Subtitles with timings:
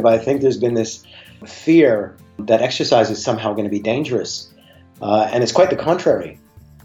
[0.00, 1.04] But I think there's been this
[1.46, 4.52] fear that exercise is somehow going to be dangerous.
[5.00, 6.38] Uh, and it's quite the contrary.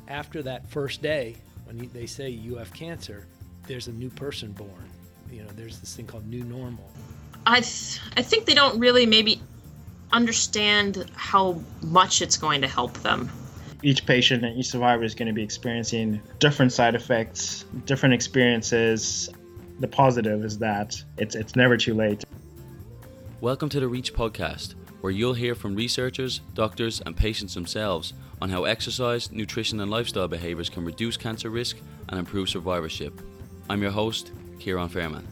[0.08, 3.28] After that first day, when they say you have cancer,
[3.68, 4.90] there's a new person born.
[5.32, 6.90] You know, there's this thing called new normal.
[7.46, 9.42] I, th- I think they don't really maybe
[10.12, 13.30] understand how much it's going to help them.
[13.84, 19.30] Each patient and each survivor is going to be experiencing different side effects, different experiences.
[19.80, 22.24] The positive is that it's, it's never too late.
[23.42, 28.50] Welcome to the Reach podcast, where you'll hear from researchers, doctors, and patients themselves on
[28.50, 31.76] how exercise, nutrition, and lifestyle behaviours can reduce cancer risk
[32.08, 33.22] and improve survivorship.
[33.70, 35.26] I'm your host, Kieran Fairman.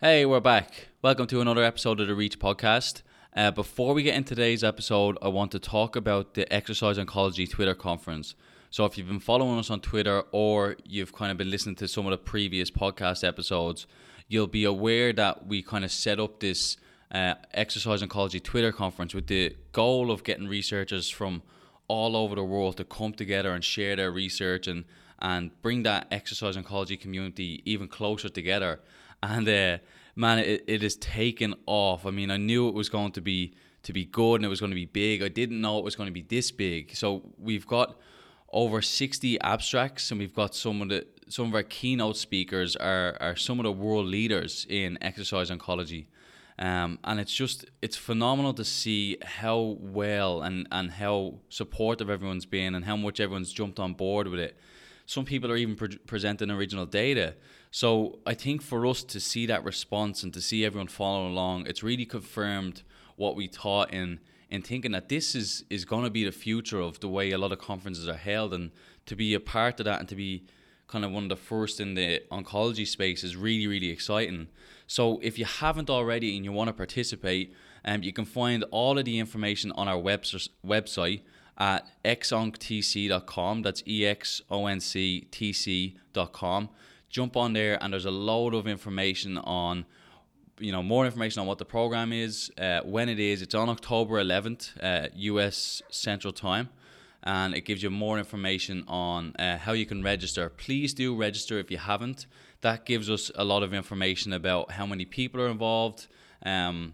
[0.00, 0.88] Hey, we're back.
[1.02, 3.02] Welcome to another episode of the Reach podcast.
[3.36, 7.48] Uh, before we get into today's episode, I want to talk about the Exercise Oncology
[7.48, 8.34] Twitter conference.
[8.74, 11.86] So, if you've been following us on Twitter or you've kind of been listening to
[11.86, 13.86] some of the previous podcast episodes,
[14.26, 16.76] you'll be aware that we kind of set up this
[17.12, 21.44] uh, Exercise Oncology Twitter conference with the goal of getting researchers from
[21.86, 24.86] all over the world to come together and share their research and,
[25.20, 28.80] and bring that exercise oncology community even closer together
[29.22, 29.78] and uh,
[30.16, 32.04] man, it, it has taken off.
[32.04, 34.58] I mean, I knew it was going to be to be good and it was
[34.58, 35.22] going to be big.
[35.22, 36.96] I didn't know it was going to be this big.
[36.96, 37.96] So we've got
[38.54, 43.16] over 60 abstracts and we've got some of the some of our keynote speakers are,
[43.20, 46.06] are some of the world leaders in exercise oncology.
[46.58, 52.46] Um, and it's just it's phenomenal to see how well and, and how supportive everyone's
[52.46, 54.56] been and how much everyone's jumped on board with it.
[55.06, 57.34] Some people are even pre- presenting original data.
[57.72, 61.66] So I think for us to see that response and to see everyone follow along,
[61.66, 62.82] it's really confirmed
[63.16, 64.20] what we taught in
[64.54, 67.38] in thinking that this is is going to be the future of the way a
[67.38, 68.70] lot of conferences are held, and
[69.06, 70.44] to be a part of that and to be
[70.86, 74.48] kind of one of the first in the oncology space is really really exciting.
[74.86, 77.52] So if you haven't already and you want to participate,
[77.84, 80.24] um, you can find all of the information on our web-
[80.64, 81.22] website
[81.58, 83.62] at exonctc.com.
[83.62, 86.70] That's e x o n c t c.com
[87.14, 89.86] jump on there and there's a load of information on
[90.58, 93.68] you know more information on what the program is uh, when it is it's on
[93.68, 96.68] october 11th uh, us central time
[97.24, 100.50] and it gives you more information on uh, how you can register.
[100.50, 102.26] Please do register if you haven't.
[102.60, 106.06] That gives us a lot of information about how many people are involved.
[106.44, 106.92] Um,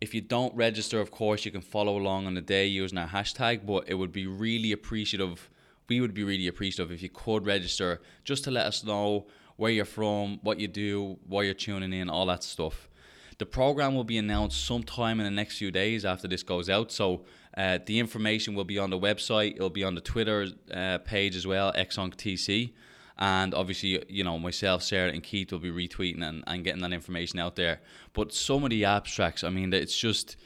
[0.00, 3.08] if you don't register of course you can follow along on the day using our
[3.08, 5.48] hashtag but it would be really appreciative
[5.88, 9.26] we would be really appreciative if you could register just to let us know
[9.56, 12.88] where you're from, what you do, why you're tuning in, all that stuff.
[13.38, 16.90] The program will be announced sometime in the next few days after this goes out.
[16.90, 17.24] So
[17.56, 19.54] uh, the information will be on the website.
[19.54, 22.72] It'll be on the Twitter uh, page as well, ExOncTC.
[23.20, 26.92] And obviously, you know, myself, Sarah, and Keith will be retweeting and, and getting that
[26.92, 27.80] information out there.
[28.12, 30.36] But some of the abstracts, I mean, it's just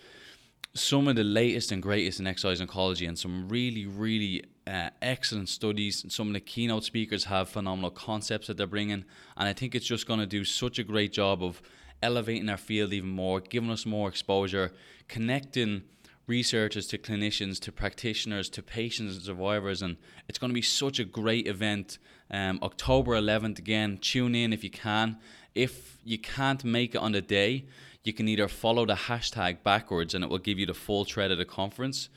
[0.75, 5.49] some of the latest and greatest in exercise oncology and some really, really uh, excellent
[5.49, 6.03] studies.
[6.03, 9.05] And some of the keynote speakers have phenomenal concepts that they're bringing,
[9.37, 11.61] and I think it's just going to do such a great job of
[12.03, 14.73] elevating our field even more, giving us more exposure,
[15.09, 15.83] connecting
[16.27, 19.97] researchers to clinicians, to practitioners, to patients and survivors, and
[20.29, 21.99] it's going to be such a great event.
[22.31, 25.19] Um, October 11th, again, tune in if you can.
[25.55, 27.67] If you can't make it on the day,
[28.05, 31.31] you can either follow the hashtag backwards and it will give you the full thread
[31.31, 32.09] of the conference,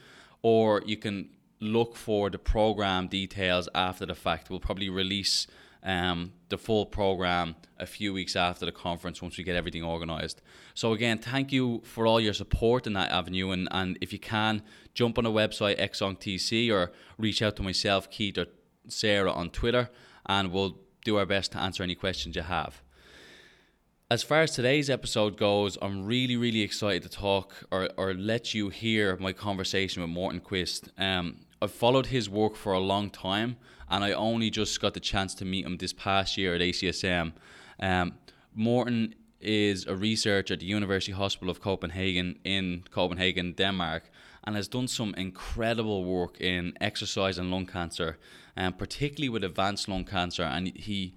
[0.41, 1.29] or you can
[1.59, 4.49] look for the program details after the fact.
[4.49, 5.47] We'll probably release
[5.85, 10.41] um, the full program a few weeks after the conference once we get everything organized.
[10.73, 14.19] So again, thank you for all your support in that avenue, and, and if you
[14.19, 14.63] can,
[14.93, 18.47] jump on the website ExOncTC or reach out to myself, Keith, or
[18.87, 19.89] Sarah on Twitter,
[20.25, 22.81] and we'll do our best to answer any questions you have.
[24.09, 28.53] As far as today's episode goes, I'm really, really excited to talk or, or let
[28.53, 30.89] you hear my conversation with Morten Quist.
[30.97, 33.57] Um, I've followed his work for a long time,
[33.89, 37.33] and I only just got the chance to meet him this past year at ACSM.
[37.79, 38.15] Um,
[38.53, 44.09] Morten is a researcher at the University Hospital of Copenhagen in Copenhagen, Denmark,
[44.43, 48.17] and has done some incredible work in exercise and lung cancer,
[48.55, 50.43] and um, particularly with advanced lung cancer.
[50.43, 51.15] And he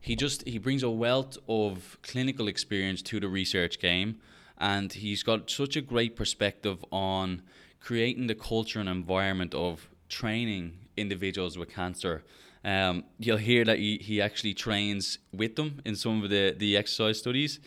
[0.00, 4.20] he just he brings a wealth of clinical experience to the research game,
[4.58, 7.42] and he's got such a great perspective on
[7.80, 12.22] creating the culture and environment of training individuals with cancer.
[12.64, 16.76] Um, you'll hear that he, he actually trains with them in some of the, the
[16.76, 17.58] exercise studies,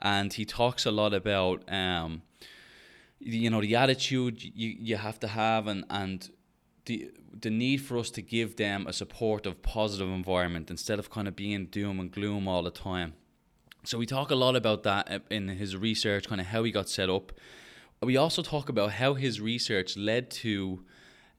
[0.00, 2.22] and he talks a lot about um,
[3.20, 6.30] you know the attitude you, you have to have and, and
[6.86, 7.10] the
[7.40, 11.36] the need for us to give them a supportive, positive environment instead of kind of
[11.36, 13.14] being doom and gloom all the time.
[13.84, 16.88] So we talk a lot about that in his research, kind of how he got
[16.88, 17.32] set up.
[18.02, 20.84] We also talk about how his research led to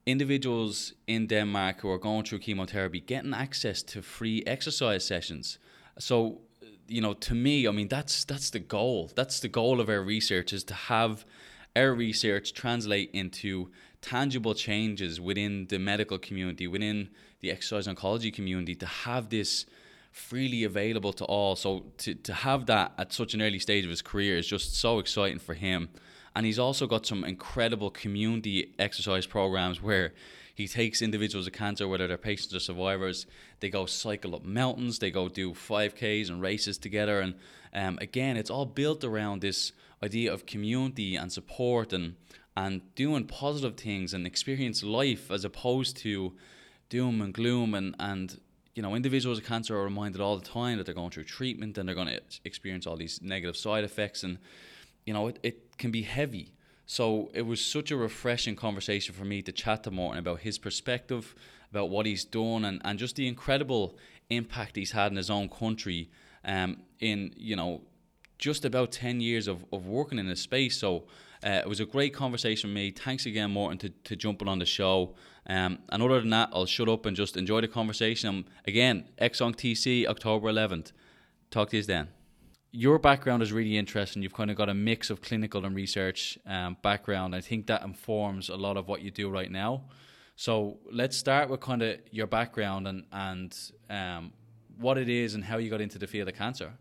[0.06, 5.58] individuals in Denmark who are going through chemotherapy getting access to free exercise sessions.
[6.00, 6.42] So,
[6.88, 9.12] you know, to me, I mean, that's that's the goal.
[9.16, 11.26] That's the goal of our research is to have
[11.76, 13.70] our research translate into
[14.02, 17.10] tangible changes within the medical community, within
[17.42, 19.66] the exercise oncology community, to have this
[20.12, 21.56] freely available to all.
[21.56, 24.76] So to, to have that at such an early stage of his career is just
[24.76, 25.90] so exciting for him.
[26.36, 30.14] And he's also got some incredible community exercise programs where
[30.54, 33.26] he takes individuals with cancer, whether they're patients or survivors,
[33.62, 37.22] they go cycle up mountains, they go do 5Ks and races together.
[37.22, 37.36] And
[37.74, 39.72] um, again, it's all built around this
[40.04, 42.16] idea of community and support and,
[42.58, 46.34] and doing positive things and experience life as opposed to
[46.90, 47.74] doom and gloom.
[47.74, 48.38] And, and
[48.76, 51.78] you know, individuals with cancer are reminded all the time that they're going through treatment
[51.78, 54.38] and they're going to experience all these negative side effects, and
[55.06, 56.54] you know, it, it can be heavy.
[56.86, 60.58] So it was such a refreshing conversation for me to chat to Morten about his
[60.58, 61.36] perspective,
[61.70, 63.96] about what he's done, and, and just the incredible
[64.30, 66.10] impact he's had in his own country.
[66.44, 67.82] Um, in you know,
[68.40, 70.78] just about ten years of, of working in this space.
[70.78, 71.06] So
[71.44, 72.92] uh, it was a great conversation with me.
[72.92, 75.16] Thanks again, Morten, to, to jumping on the show.
[75.48, 78.30] Um, and other than that, I'll shut up and just enjoy the conversation.
[78.30, 80.92] Um, again, ExOncTC, October 11th.
[81.50, 82.10] Talk to you then.
[82.72, 84.22] Your background is really interesting.
[84.22, 87.36] You've kind of got a mix of clinical and research um, background.
[87.36, 89.86] I think that informs a lot of what you do right now.
[90.36, 93.54] So let's start with kind of your background and and
[93.90, 94.32] um,
[94.78, 96.74] what it is and how you got into the field of cancer.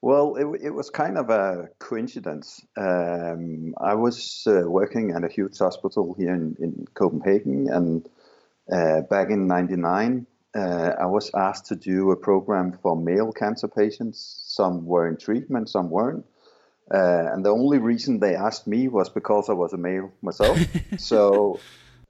[0.00, 2.64] Well, it, it was kind of a coincidence.
[2.76, 8.08] Um, I was uh, working at a huge hospital here in, in Copenhagen, and
[8.72, 13.68] uh, back in '99, uh, I was asked to do a program for male cancer
[13.68, 14.42] patients.
[14.46, 16.24] Some were in treatment, some weren't.
[16.92, 20.58] Uh, and the only reason they asked me was because I was a male myself.
[20.98, 21.60] so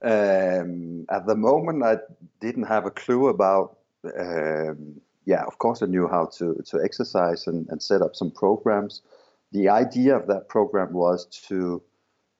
[0.01, 1.97] um, at the moment, I
[2.39, 3.77] didn't have a clue about
[4.17, 8.31] um, yeah, of course, I knew how to, to exercise and, and set up some
[8.31, 9.03] programs.
[9.51, 11.83] The idea of that program was to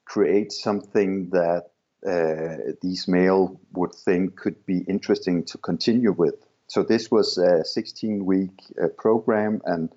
[0.06, 1.70] create something that
[2.04, 6.36] these male would think could be interesting to continue with.
[6.70, 9.90] So this was a 16 week uh, program, and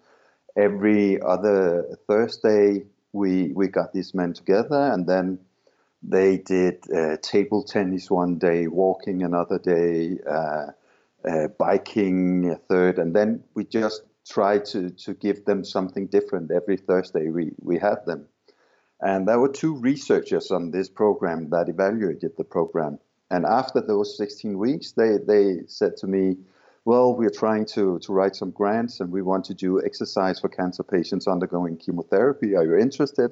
[0.56, 5.38] every other Thursday we we got these men together, and then
[6.02, 10.66] they did uh, table tennis one day, walking another day, uh,
[11.28, 16.78] uh, biking third, and then we just try to to give them something different every
[16.78, 17.28] Thursday.
[17.28, 18.28] We we had them,
[19.02, 22.98] and there were two researchers on this program that evaluated the program.
[23.30, 26.36] And after those 16 weeks, they they said to me,
[26.84, 30.48] "Well, we're trying to to write some grants, and we want to do exercise for
[30.48, 32.54] cancer patients undergoing chemotherapy.
[32.56, 33.30] Are you interested?"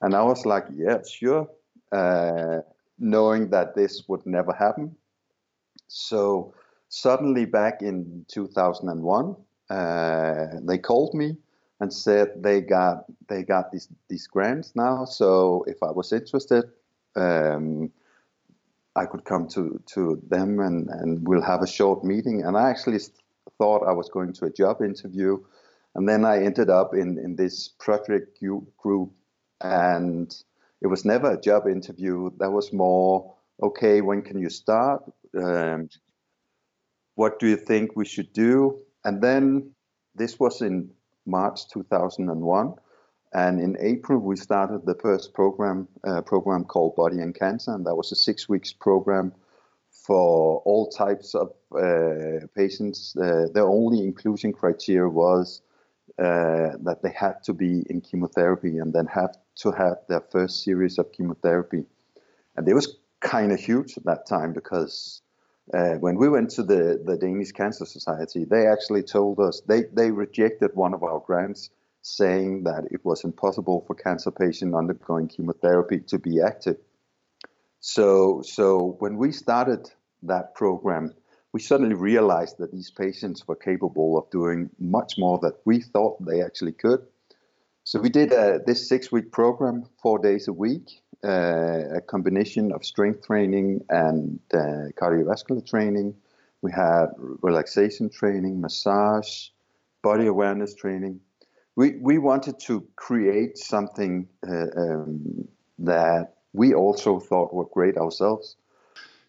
[0.00, 1.48] And I was like, "Yeah, sure,"
[1.92, 2.60] uh,
[2.98, 4.96] knowing that this would never happen.
[5.88, 6.54] So
[6.88, 9.36] suddenly back in 2001
[9.70, 11.36] uh, they called me
[11.82, 15.04] and said they got they got these these grants now.
[15.04, 16.64] So if i was interested
[17.16, 17.90] um,
[18.94, 22.44] i could come to to them and and we'll have a short meeting.
[22.44, 23.00] And i actually
[23.58, 25.32] thought i was going to a job interview.
[25.96, 28.38] And then i ended up in in this project
[28.82, 29.10] group.
[29.60, 30.28] And
[30.82, 32.30] it was never a job interview.
[32.38, 35.02] That was more okay when can you start?
[35.36, 35.88] Um,
[37.16, 38.78] what do you think we should do?
[39.04, 39.74] And then
[40.14, 40.90] this was in
[41.26, 42.74] March 2001.
[43.34, 47.86] And in April, we started the first program, uh, program called Body and Cancer, and
[47.86, 49.32] that was a six weeks program
[49.90, 53.16] for all types of uh, patients.
[53.16, 55.62] Uh, the only inclusion criteria was
[56.18, 60.62] uh, that they had to be in chemotherapy and then have to have their first
[60.62, 61.84] series of chemotherapy.
[62.56, 65.21] And it was kind of huge at that time because
[65.72, 69.84] uh, when we went to the, the Danish Cancer Society, they actually told us they,
[69.92, 71.70] they rejected one of our grants,
[72.02, 76.76] saying that it was impossible for cancer patients undergoing chemotherapy to be active.
[77.78, 79.88] So, so when we started
[80.24, 81.14] that program,
[81.52, 86.24] we suddenly realized that these patients were capable of doing much more that we thought
[86.24, 87.06] they actually could.
[87.84, 92.84] So we did a, this six-week program, four days a week, uh, a combination of
[92.84, 96.14] strength training and uh, cardiovascular training.
[96.62, 99.48] We had relaxation training, massage,
[100.02, 101.20] body awareness training.
[101.74, 105.48] We, we wanted to create something uh, um,
[105.78, 108.56] that we also thought were great ourselves.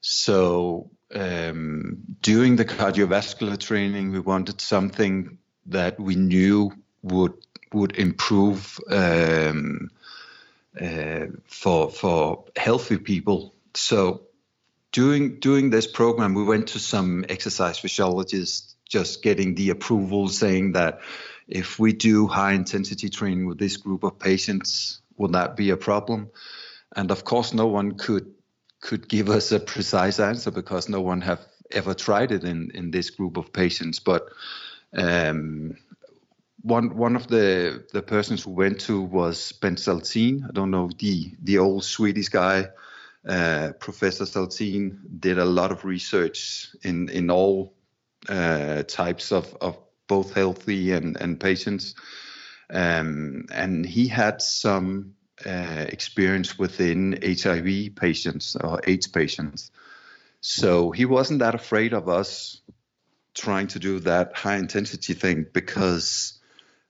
[0.01, 7.33] So um, doing the cardiovascular training, we wanted something that we knew would
[7.71, 9.89] would improve um,
[10.79, 13.53] uh, for for healthy people.
[13.73, 14.21] So
[14.91, 20.73] doing doing this program, we went to some exercise physiologists, just getting the approval, saying
[20.73, 20.99] that
[21.47, 25.77] if we do high intensity training with this group of patients, would that be a
[25.77, 26.29] problem?
[26.95, 28.33] And of course, no one could
[28.79, 31.39] could give us a precise answer because no one have
[31.71, 33.99] ever tried it in in this group of patients.
[33.99, 34.29] But
[34.95, 35.77] um,
[36.63, 40.45] one one of the the persons who went to was Bengt Saltin.
[40.47, 42.69] I don't know the the old Swedish guy.
[43.27, 47.75] Uh, Professor Saltin did a lot of research in in all
[48.29, 49.77] uh, types of, of
[50.07, 51.95] both healthy and, and patients.
[52.69, 55.15] Um, and he had some
[55.45, 59.71] uh, experience within HIV patients or AIDS patients.
[60.39, 62.61] So he wasn't that afraid of us
[63.33, 66.39] trying to do that high intensity thing because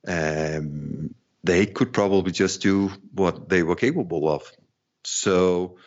[0.07, 4.51] um, they could probably just do what they were capable of.
[5.03, 5.77] So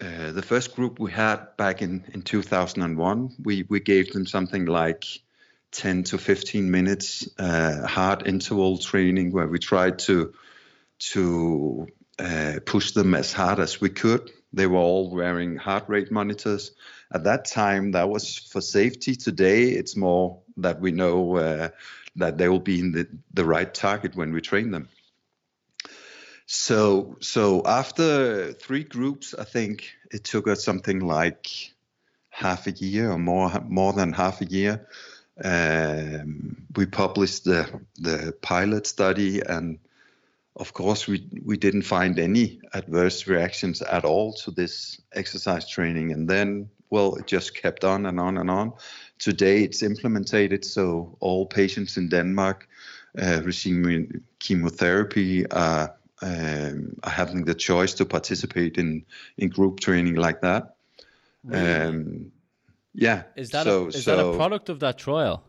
[0.00, 4.64] uh, the first group we had back in, in 2001, we, we gave them something
[4.64, 5.04] like
[5.72, 10.34] 10 to 15 minutes uh, hard interval training where we tried to
[10.98, 11.86] to
[12.18, 14.30] uh, push them as hard as we could.
[14.52, 16.72] They were all wearing heart rate monitors.
[17.12, 19.16] At that time, that was for safety.
[19.16, 21.68] Today, it's more that we know uh,
[22.16, 24.88] that they will be in the, the right target when we train them.
[26.46, 31.48] So, so after three groups, I think it took us something like
[32.30, 34.86] half a year or more, more than half a year.
[35.42, 39.78] Um, we published the the pilot study, and
[40.54, 46.12] of course, we we didn't find any adverse reactions at all to this exercise training.
[46.12, 48.72] And then, well, it just kept on and on and on.
[49.20, 52.66] Today, it's implemented, so all patients in Denmark
[53.22, 59.04] uh, receiving chemotherapy are um, are having the choice to participate in
[59.36, 60.74] in group training like that.
[61.44, 61.72] Really?
[61.72, 62.32] Um,
[62.94, 63.22] yeah.
[63.36, 65.42] Is that so, a, is so, that a product of that trial?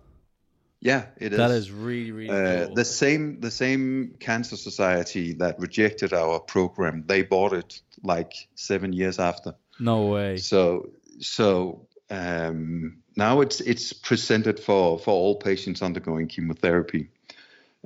[0.79, 1.37] Yeah, it is.
[1.37, 2.75] That is really really Uh, cool.
[2.75, 7.03] the same the same cancer society that rejected our program.
[7.07, 9.53] They bought it like seven years after.
[9.79, 10.37] no way.
[10.37, 17.10] So so um, now it's it's presented for for all patients undergoing chemotherapy.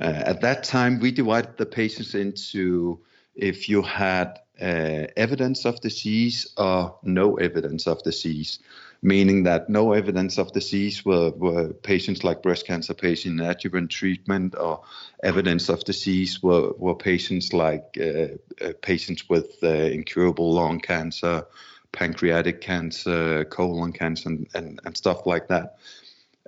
[0.02, 3.00] Uh, at that time, we divided the patients into
[3.36, 8.60] if you had uh, evidence of disease or no evidence of disease,
[9.02, 13.90] meaning that no evidence of disease were, were patients like breast cancer patient in adjuvant
[13.90, 14.82] treatment, or
[15.24, 18.28] evidence of disease were, were patients like uh,
[18.66, 21.46] uh, patients with uh, incurable lung cancer,
[21.96, 25.78] pancreatic cancer, colon cancer, and, and, and stuff like that.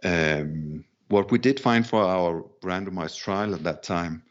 [0.03, 4.23] Um, what we did find for our randomized trial at that time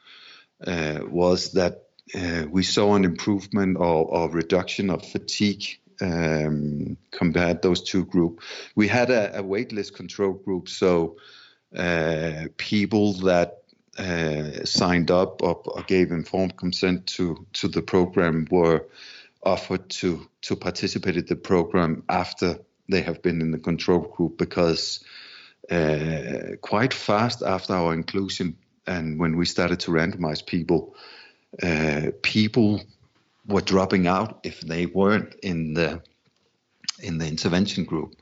[0.64, 7.62] uh, was that uh, we saw an improvement or, or reduction of fatigue um, compared
[7.62, 8.44] those two groups.
[8.74, 11.16] We had a, a waitlist control group, so
[11.74, 13.62] uh, people that
[13.98, 18.84] uh, signed up or, or, gave informed consent to to the program were
[19.46, 22.58] offered to to participate in the program after
[22.90, 25.04] they have been in the control group because
[25.70, 30.94] uh, quite fast after our inclusion and when we started to randomize people,
[31.62, 32.80] uh, people
[33.46, 36.02] were dropping out if they weren't in the
[36.98, 38.14] in the intervention group.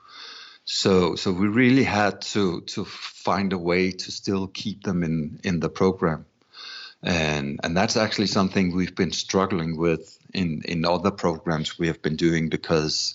[0.65, 5.41] So so we really had to to find a way to still keep them in
[5.45, 6.27] in the program.
[7.05, 12.01] And and that's actually something we've been struggling with in in other programs we have
[12.01, 13.15] been doing because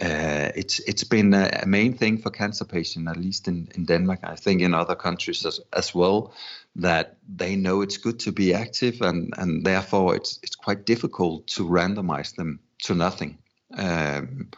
[0.00, 3.84] uh, it's it's been a, a, main thing for cancer patients, at least in, in
[3.84, 4.20] Denmark.
[4.24, 6.34] I think in other countries as, as well,
[6.76, 11.46] that they know it's good to be active, and, and therefore it's it's quite difficult
[11.46, 13.38] to randomize them to nothing.
[13.76, 14.50] Um,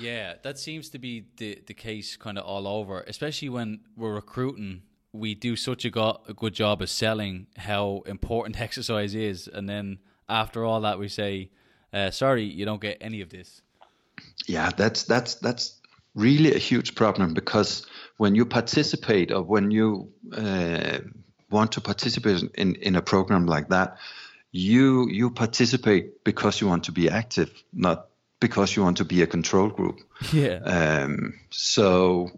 [0.00, 4.14] yeah, that seems to be the the case kind of all over, especially when we're
[4.14, 4.82] recruiting.
[5.18, 9.68] We do such a, go- a good job of selling how important exercise is, and
[9.68, 9.98] then
[10.28, 11.50] after all that, we say,
[11.92, 13.62] uh, "Sorry, you don't get any of this."
[14.46, 15.80] yeah that's that's that's
[16.14, 20.98] really a huge problem because when you participate or when you uh,
[21.50, 23.96] want to participate in in a program like that
[24.50, 28.06] you you participate because you want to be active not
[28.40, 30.00] because you want to be a control group
[30.32, 32.30] yeah um, so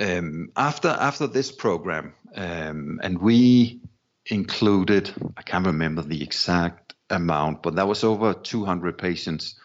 [0.00, 3.80] um, after after this program um, and we
[4.26, 9.56] included i can't remember the exact amount but that was over 200 patients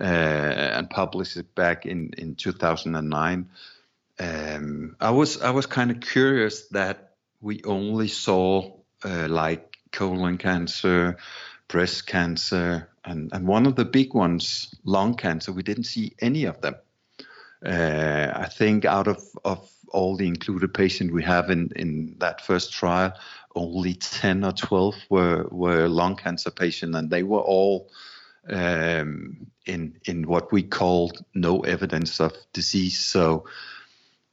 [0.00, 3.48] uh, and published it back in, in 2009.
[4.18, 10.38] Um, I was I was kind of curious that we only saw uh, like colon
[10.38, 11.18] cancer,
[11.68, 15.52] breast cancer, and, and one of the big ones, lung cancer.
[15.52, 16.76] We didn't see any of them.
[17.64, 22.40] Uh, I think out of, of all the included patients we have in, in that
[22.40, 23.12] first trial,
[23.54, 27.88] only 10 or 12 were, were lung cancer patients, and they were all
[28.48, 32.98] um, in, in what we called no evidence of disease.
[32.98, 33.46] So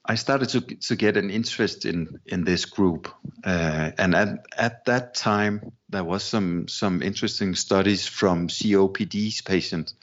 [0.04, 3.08] I started to, to get an interest in, in this group.
[3.44, 9.94] Uh, and at, at that time, there was some, some interesting studies from COPD patients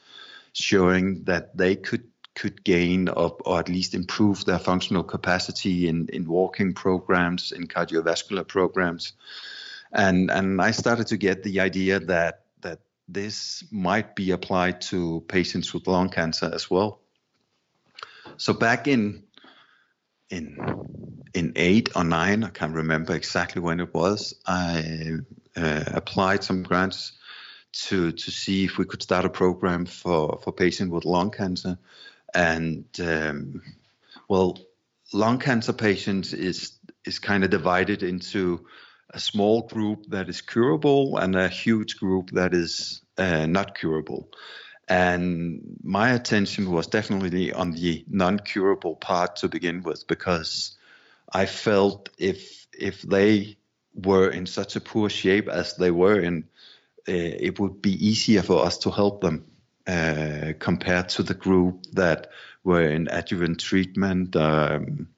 [0.53, 2.05] showing that they could
[2.39, 7.67] could gain or, or, at least improve their functional capacity in, in walking programs, in
[7.67, 9.13] cardiovascular programs.
[9.93, 12.79] And, and I started to get the idea that, that
[13.09, 17.01] this might be applied to patients with lung cancer as well.
[18.37, 19.25] So back in
[20.31, 20.59] in
[21.35, 24.35] in eight or nine, I can't remember exactly when it was.
[24.47, 25.15] I
[25.57, 27.13] uh, applied some grants
[27.73, 31.79] to to see if we could start a program for for patients with lung cancer,
[32.35, 33.63] and um,
[34.29, 34.59] well,
[35.13, 38.67] lung cancer patients is is kind of divided into
[39.11, 44.29] a small group that is curable and a huge group that is uh, not curable.
[44.87, 50.77] And my attention was definitely on the non-curable part to begin with, because
[51.31, 53.59] I felt if if they
[53.95, 56.45] were in such a poor shape as they were in,
[57.09, 59.45] uh, it would be easier for us to help them
[59.89, 62.31] uh, compared to the group that
[62.63, 64.37] were in adjuvant treatment.
[64.37, 65.09] Um,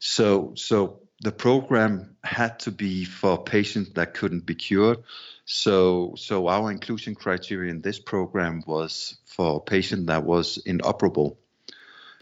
[0.00, 4.98] so, so the program had to be for patients that couldn't be cured.
[5.44, 11.38] So, so our inclusion criteria in this program was for patient that was inoperable.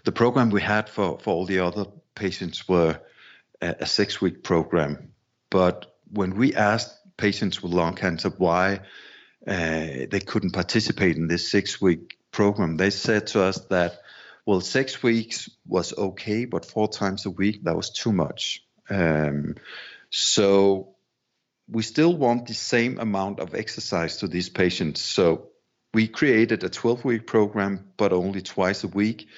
[0.04, 3.00] The program we had for, for all the other patients were
[3.62, 5.12] a, a six-week program.
[5.48, 8.80] But when we asked patients with lung cancer why
[9.46, 12.76] uh, they couldn't participate in this six week program.
[12.76, 14.00] They said to us that,
[14.46, 18.64] well, six weeks was okay, but four times a week, that was too much.
[18.88, 19.54] Um,
[20.10, 20.96] so
[21.68, 25.00] we still want the same amount of exercise to these patients.
[25.00, 25.48] So
[25.94, 29.28] we created a 12 week program, but only twice a week.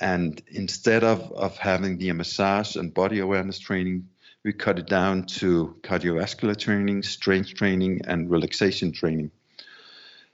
[0.00, 4.08] And instead of, of having the massage and body awareness training,
[4.44, 9.30] we cut it down to cardiovascular training, strength training, and relaxation training.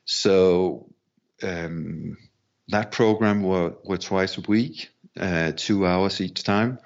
[0.05, 0.93] So
[1.43, 2.17] um,
[2.69, 6.79] that program were, were twice a week, uh, two hours each time.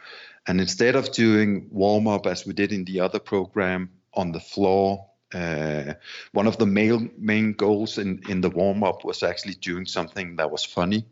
[0.46, 4.40] And instead of doing warm up as we did in the other program on the
[4.40, 5.94] floor, uh,
[6.32, 10.36] one of the main, main goals in, in the warm up was actually doing something
[10.36, 11.06] that was funny.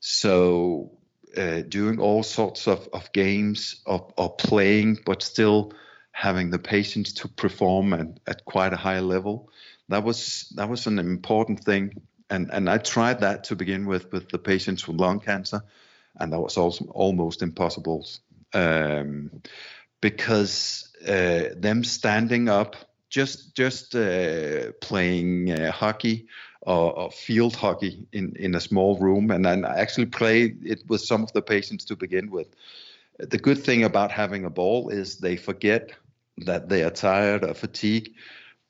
[0.00, 0.92] So,
[1.36, 5.72] uh, doing all sorts of, of games or, playing, but still
[6.10, 9.50] having the patients to perform at, at quite a high level
[9.88, 11.94] that was that was an important thing,
[12.30, 15.62] and and I tried that to begin with with the patients with lung cancer,
[16.16, 18.06] and that was also almost impossible,
[18.52, 19.42] um,
[20.00, 22.76] because uh, them standing up,
[23.08, 26.26] just just uh, playing uh, hockey
[26.62, 30.82] or, or, field hockey in in a small room, and then I actually played it
[30.88, 32.48] with some of the patients to begin with.
[33.18, 35.92] The good thing about having a ball is they forget
[36.44, 38.10] that they are tired or fatigued,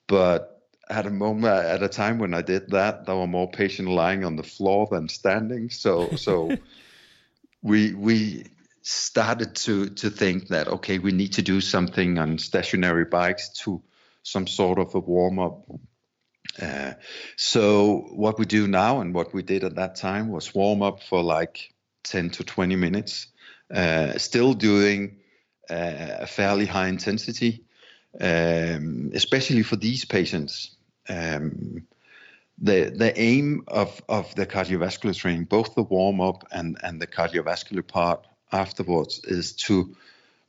[0.06, 0.57] but
[0.90, 4.24] at a moment at a time when I did that, there were more patients lying
[4.24, 5.70] on the floor than standing.
[5.70, 6.56] So so
[7.62, 8.46] we we
[8.82, 13.82] started to to think that okay, we need to do something on stationary bikes to
[14.22, 15.64] some sort of a warm up.
[16.60, 16.94] Uh,
[17.36, 21.02] so what we do now and what we did at that time was warm up
[21.02, 21.72] for like
[22.04, 23.28] 10 to 20 minutes,
[23.72, 25.18] uh, still doing
[25.70, 27.64] uh, a fairly high intensity,
[28.20, 30.77] um, especially for these patients
[31.08, 31.86] um,
[32.60, 37.06] the the aim of of the cardiovascular training, both the warm up and and the
[37.06, 39.94] cardiovascular part afterwards, is to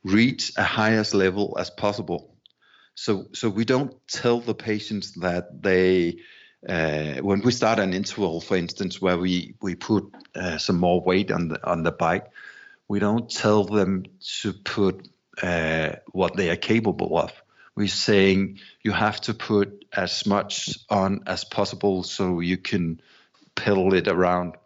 [0.02, 2.34] reach a highest level as possible.
[2.94, 6.18] So so we don't tell the patients that they
[6.68, 11.00] uh, when we start an interval, for instance, where we we put uh, some more
[11.00, 12.26] weight on the on the bike,
[12.88, 14.04] we don't tell them
[14.40, 15.08] to put
[15.42, 17.32] uh, what they are capable of
[17.76, 23.00] we're saying you have to put as much on as possible so you can
[23.54, 24.56] pedal it around,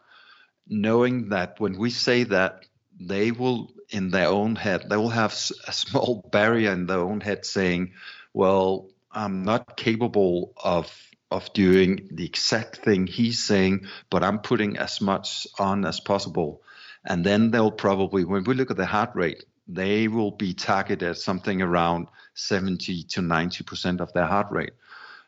[0.68, 2.64] knowing that when we say that,
[3.00, 5.32] they will, in their own head, they will have
[5.66, 7.92] a small barrier in their own head saying,
[8.32, 10.92] well, I'm not capable of
[11.30, 16.62] of doing the exact thing he's saying, but I'm putting as much on as possible.
[17.04, 21.08] And then they'll probably, when we look at the heart rate, they will be targeted
[21.08, 24.72] at something around 70 to 90% of their heart rate.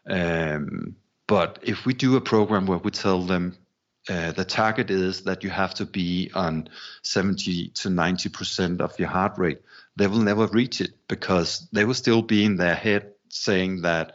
[0.08, 3.56] Um, but if we do a program where we tell them
[4.08, 6.68] uh, the target is that you have to be on
[7.02, 9.60] 70 to 90% of your heart rate,
[9.96, 14.12] they will never reach it because they will still be in their head saying that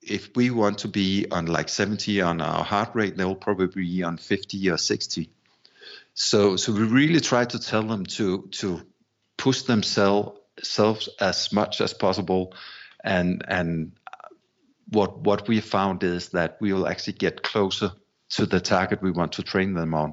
[0.00, 3.66] if we want to be on like 70 on our heart rate, they will probably
[3.84, 5.30] be on 50 or 60.
[6.14, 8.80] So, so we really try to tell them to to
[9.36, 10.37] push themselves
[11.20, 12.54] as much as possible,
[13.04, 13.92] and and
[14.90, 17.92] what what we found is that we will actually get closer
[18.30, 20.12] to the target we want to train them on,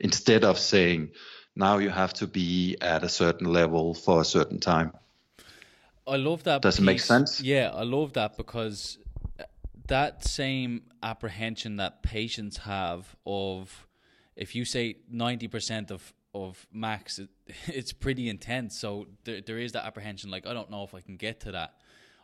[0.00, 1.10] instead of saying
[1.54, 4.92] now you have to be at a certain level for a certain time.
[6.06, 6.62] I love that.
[6.62, 6.82] Does piece.
[6.82, 7.40] it make sense?
[7.40, 8.98] Yeah, I love that because
[9.88, 13.86] that same apprehension that patients have of
[14.36, 16.12] if you say 90% of
[16.44, 17.28] of max it,
[17.66, 18.78] it's pretty intense.
[18.78, 21.52] So there, there is that apprehension like i don't know if i can get to
[21.52, 21.74] that.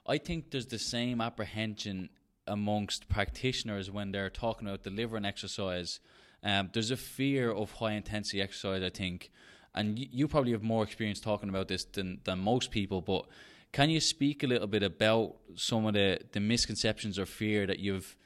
[0.06, 2.10] I think there's the same apprehension
[2.46, 6.00] amongst practitioners when they're talking about delivering exercise.
[6.42, 9.30] Um, there's a fear of high intensity exercise i think.
[9.74, 13.26] And you, you probably have more experience talking about this than, than most people but
[13.72, 17.78] can you speak a little bit about some of the, the misconceptions or fear that
[17.78, 18.16] you've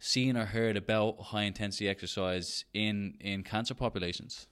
[0.00, 4.48] seen or heard about high intensity exercise in, in cancer populations?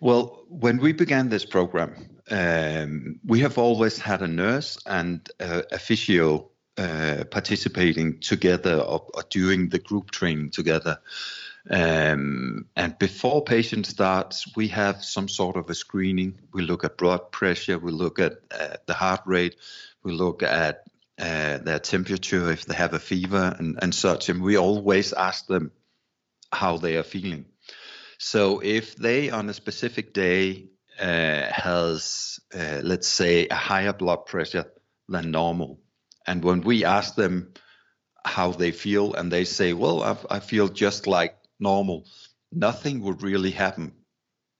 [0.00, 1.94] Well, when we began this program,
[2.30, 9.06] um, we have always had a nurse and a, a physio uh, participating together or,
[9.12, 11.00] or, doing the group training together.
[11.68, 16.38] Um, and before patient starts, we have some sort of a screening.
[16.52, 19.56] We look at blood pressure, we look at uh, the heart rate,
[20.04, 20.84] we look at
[21.18, 24.28] uh, their temperature, if they have a fever and, and such.
[24.28, 25.72] And we always ask them
[26.52, 27.46] how they are feeling.
[28.18, 30.66] So if they on a specific day
[31.00, 34.66] uh, has, uh, let's say, a higher blood pressure
[35.08, 35.80] than normal,
[36.26, 37.54] and when we ask them
[38.24, 42.06] how they feel, and they say, "Well, I, I feel just like normal,
[42.52, 43.92] nothing would really happen.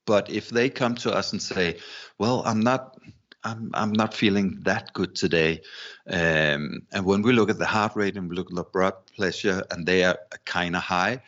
[0.07, 1.79] But if they come to us and say,
[2.19, 2.97] "Well, I'm not."
[3.45, 5.63] I'm, I'm not feeling that good today.
[6.11, 8.95] Um, and when we look at the heart rate and we look at the blood
[9.17, 11.23] pressure and they are kind of high,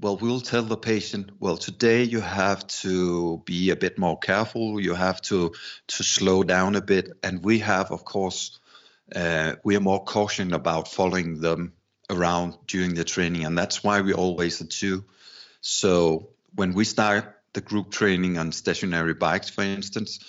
[0.00, 4.80] well, we'll tell the patient, well, today you have to be a bit more careful.
[4.80, 5.52] You have to
[5.88, 7.12] to slow down a bit.
[7.22, 8.60] And we have, of course,
[9.14, 11.72] uh, we are more caution about following them
[12.08, 15.04] around during the training, and that's why we always are two.
[15.60, 20.20] So when we start the group training on stationary bikes, for instance,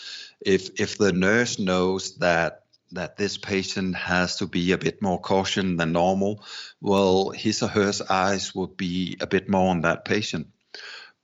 [0.42, 5.20] if if the nurse knows that that this patient has to be a bit more
[5.20, 6.44] caution than normal,
[6.82, 10.48] well, his or her eyes would be a bit more on that patient.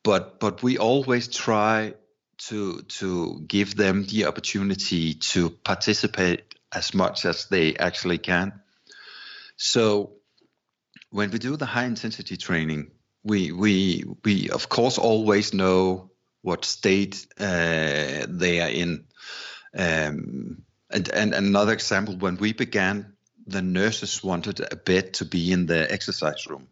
[0.04, 1.96] But but we always try
[2.38, 8.62] to to give them the opportunity to participate as much as they actually can.
[9.58, 10.14] So
[11.10, 12.92] when we do the high intensity training,
[13.24, 19.06] we we we of course always know what state uh, they are in.
[19.78, 23.14] Um, and, and another example, when we began,
[23.48, 26.68] the nurses wanted a bed to be in the exercise room,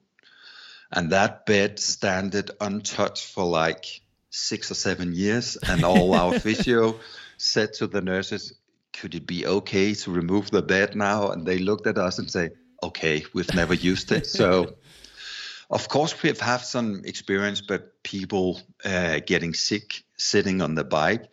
[0.91, 6.99] and that bed standed untouched for like six or seven years, and all our physio
[7.37, 8.53] said to the nurses,
[8.91, 12.29] "Could it be okay to remove the bed now?" And they looked at us and
[12.29, 12.51] say,
[12.83, 14.27] okay, we've never used it.
[14.27, 14.75] So,
[15.69, 21.25] of course, we've had some experience, but people uh, getting sick sitting on the bike,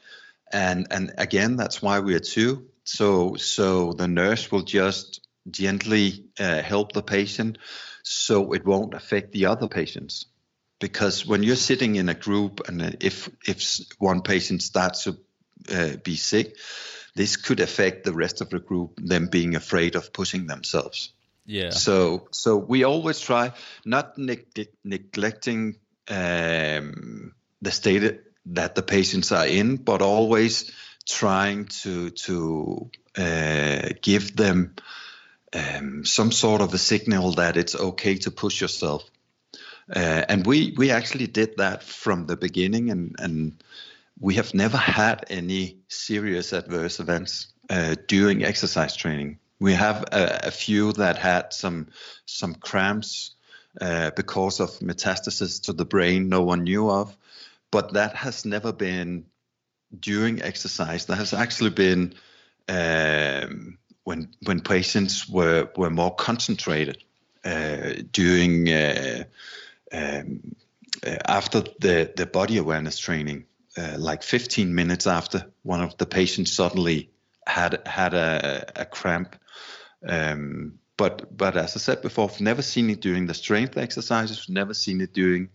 [0.53, 2.70] and and again, that's why we are two.
[2.93, 7.59] So so the nurse will just gently uh, help the patient,
[8.03, 10.27] so it won't affect the other patients.
[10.81, 15.19] Because when you're sitting in a group, and if if one patient starts to
[15.73, 16.57] uh, be sick,
[17.15, 21.13] this could affect the rest of the group, them being afraid of pushing themselves.
[21.47, 21.71] Yeah.
[21.71, 23.53] So so we always try
[23.85, 25.77] not neg- neglecting
[26.09, 30.73] um, the state that the patients are in, but always
[31.11, 34.75] trying to to uh, give them
[35.53, 39.05] um, some sort of a signal that it's okay to push yourself.
[39.95, 43.63] Uh, and we we actually did that from the beginning, and and
[44.21, 49.39] we have never had any serious adverse events uh, during exercise training.
[49.59, 51.89] We have a, a few that had some
[52.27, 53.35] some cramps
[53.81, 57.17] uh, because of metastasis to the brain no one knew of,
[57.71, 59.25] but that has never been
[59.99, 61.07] during exercise.
[61.07, 62.15] There has actually been
[62.69, 67.03] um, when when patients were were more concentrated
[67.45, 69.25] uh, during uh,
[69.93, 70.57] um,
[71.07, 76.07] uh, after the the body awareness training, uh, like 15 minutes after one of the
[76.07, 77.11] patients suddenly
[77.47, 79.37] had had a, a cramp.
[80.07, 84.49] Um, but but as I said before, I've never seen it during the strength exercises.
[84.49, 85.49] Never seen it during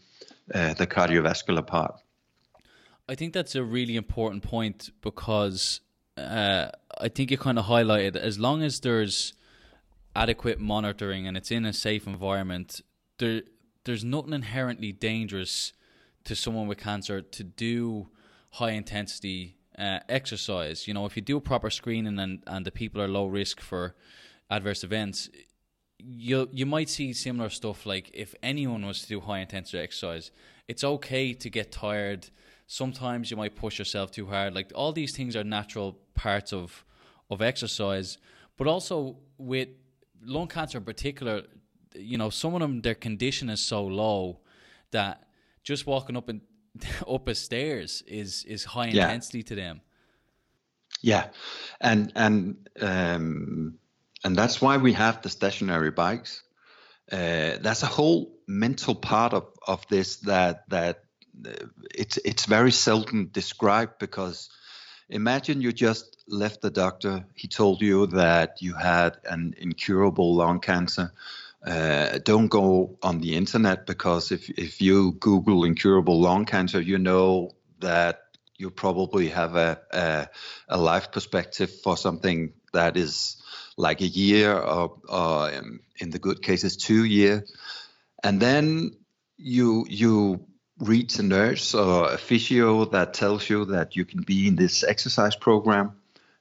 [0.54, 2.02] uh, the cardiovascular part.
[3.08, 5.82] I think that's a really important point because
[6.18, 9.34] uh, I think you kind of highlighted as long as there's
[10.16, 12.82] adequate monitoring and it's in a safe environment,
[13.20, 13.44] there
[13.84, 15.72] there's nothing inherently dangerous
[16.24, 18.10] to someone with cancer to do
[18.52, 20.88] high intensity uh, exercise.
[20.88, 23.96] You know, if you do proper screening and, and the people are low risk for
[24.50, 25.30] adverse events,
[26.00, 27.86] you you might see similar stuff.
[27.86, 30.32] Like if anyone was to do high intensity exercise,
[30.68, 32.30] it's okay to get tired.
[32.68, 34.56] Sometimes you might push yourself too hard.
[34.56, 36.86] Like all these things are natural parts of
[37.30, 38.18] of exercise,
[38.58, 39.70] but also with
[40.24, 41.44] lung cancer in particular,
[41.94, 44.40] you know, some of them their condition is so low
[44.92, 45.28] that
[45.64, 46.42] just walking up and
[47.08, 49.04] up a stairs is is high Yeah.
[49.04, 49.82] intensity to them.
[51.02, 51.28] Yeah,
[51.82, 53.78] and and um,
[54.24, 56.44] and that's why we have the stationary bikes.
[57.12, 61.05] Uh, that's a whole mental part of, of this that that
[61.94, 64.50] it's it's very seldom described because
[65.10, 67.26] imagine you just left the doctor.
[67.36, 71.12] He told you that you had an incurable lung cancer.
[71.66, 76.98] Uh, don't go on the internet because if if you Google incurable lung cancer, you
[76.98, 78.22] know that
[78.58, 80.28] you probably have a, a
[80.70, 83.38] a life perspective for something that is
[83.78, 87.52] like a year or, or um, in the good cases two years
[88.24, 88.92] and then
[89.38, 90.46] you you
[90.80, 94.84] reach a nurse or a physio that tells you that you can be in this
[94.84, 95.94] exercise program.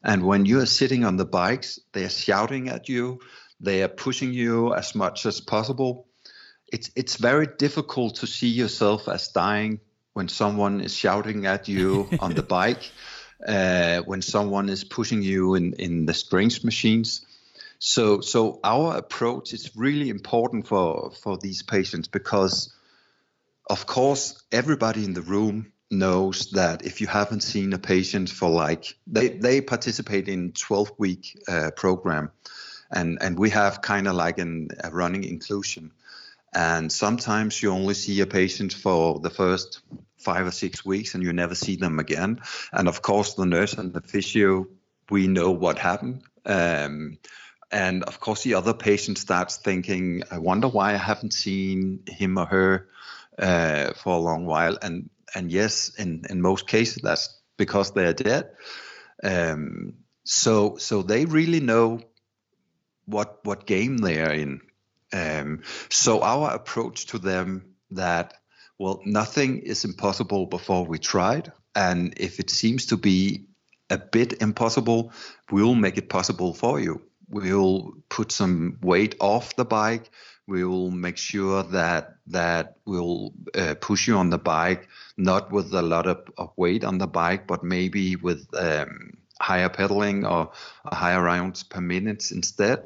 [0.03, 3.21] And when you are sitting on the bikes they are shouting at you.
[3.61, 6.07] They are pushing you as much as possible.
[6.73, 9.81] It's it's very difficult to see yourself as dying
[10.13, 12.91] when someone is shouting at you on the bike
[13.47, 17.25] uh, when someone is pushing you in, in the strength machines.
[17.79, 22.73] So, so our approach is really important for, for these patients because,
[23.67, 28.49] of course, everybody in the room knows that if you haven't seen a patient for
[28.49, 32.31] like they, they participate in 12 week uh, program
[32.91, 35.93] and and we have kind of like an, a running inclusion.
[36.53, 39.81] And sometimes you only see a patient for the first
[40.19, 42.41] five or six weeks and you never see them again.
[42.73, 44.67] And of course the nurse and the physio
[45.11, 46.23] we know what happened.
[46.47, 47.19] Um,
[47.71, 52.39] and of course the other patient starts thinking i wonder why i haven't seen him
[52.39, 52.89] or her
[53.39, 58.15] uh, for a long while and and yes in in most cases that's because they're
[58.15, 58.51] dead
[59.23, 59.95] um,
[60.25, 62.01] so so they really know
[63.07, 64.61] what what game they are in
[65.13, 68.35] um, so our approach to them that
[68.79, 73.47] well, nothing is impossible before we tried, and if it seems to be
[73.89, 75.13] a bit impossible,
[75.51, 77.03] we'll make it possible for you.
[77.29, 80.11] We'll put some weight off the bike.
[80.47, 85.73] We will make sure that that we'll uh, push you on the bike, not with
[85.73, 90.53] a lot of, of weight on the bike, but maybe with um, higher pedaling or
[90.85, 92.85] higher rounds per minute instead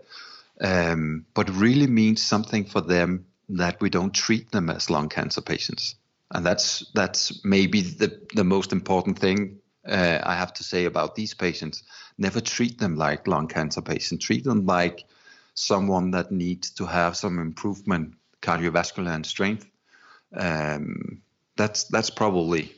[0.60, 5.40] um, but really means something for them that we don't treat them as lung cancer
[5.40, 5.94] patients,
[6.32, 11.14] and that's that's maybe the the most important thing uh, I have to say about
[11.14, 11.82] these patients.
[12.18, 14.24] Never treat them like lung cancer patients.
[14.24, 15.04] Treat them like
[15.58, 19.68] someone that needs to have some improvement, cardiovascular and strength.
[20.34, 21.22] Um,
[21.56, 22.72] that's that's probably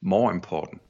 [0.00, 0.80] more important.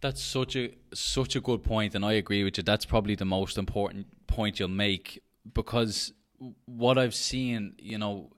[0.00, 2.62] That's such a such a good point, and I agree with you.
[2.62, 5.22] That's probably the most important point you'll make
[5.54, 6.12] because
[6.66, 8.30] what I've seen, you know,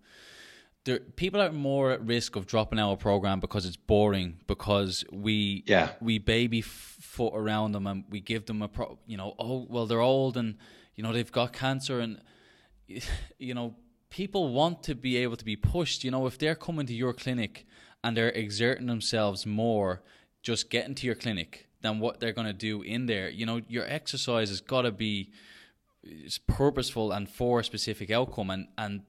[0.85, 4.40] there people are more at risk of dropping out of a program because it's boring
[4.46, 5.90] because we Yeah.
[6.00, 9.87] we baby foot around them and we give them a pro, you know oh well
[9.87, 10.56] they're old and
[11.03, 12.21] you know they've got cancer and
[13.38, 13.75] you know
[14.09, 16.05] people want to be able to be pushed.
[16.05, 17.67] You know if they're coming to your clinic
[18.05, 20.03] and they're exerting themselves more
[20.43, 23.61] just getting to your clinic than what they're going to do in there you know
[23.69, 25.33] your exercise has got to be
[26.47, 28.51] purposeful and for a specific outcome.
[28.51, 29.03] And and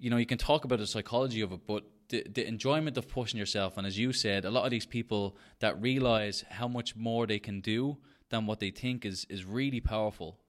[0.00, 3.06] you know you can talk about the psychology of it but the, the enjoyment of
[3.06, 6.96] pushing yourself and as you said a lot of these people that realize how much
[6.96, 7.98] more they can do
[8.30, 10.40] than what they think is is really powerful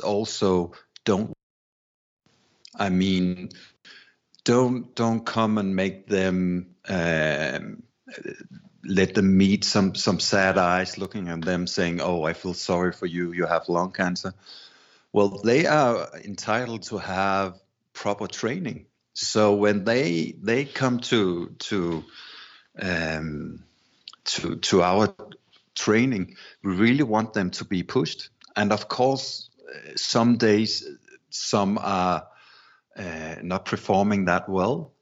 [0.00, 0.72] also
[1.04, 1.32] don't
[2.76, 3.50] i mean
[4.44, 7.82] don't don't come and make them um,
[8.84, 12.92] let them meet some some sad eyes looking at them saying oh i feel sorry
[12.92, 14.34] for you you have lung cancer
[15.12, 17.58] well they are entitled to have
[17.94, 18.86] proper training.
[19.14, 22.04] So when they they come to to
[22.80, 23.64] um,
[24.24, 25.14] to to our
[25.74, 28.28] training, we really want them to be pushed.
[28.56, 29.53] And of course, uh,
[29.96, 30.86] some days
[31.30, 32.28] some are
[32.96, 34.92] uh, not performing that well,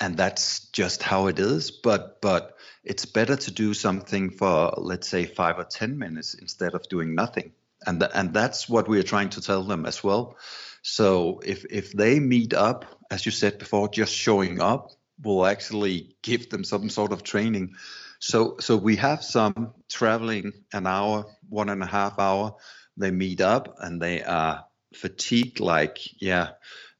[0.00, 1.70] and that's just how it is.
[1.70, 6.74] But but it's better to do something for let's say five or ten minutes instead
[6.74, 7.52] of doing nothing.
[7.86, 10.36] And th- and that's what we're trying to tell them as well.
[10.82, 14.90] So if if they meet up, as you said before, just showing up
[15.22, 17.74] will actually give them some sort of training.
[18.20, 22.54] So so we have some traveling an hour, one and a half hour.
[22.96, 26.50] They meet up and they are fatigued, like yeah,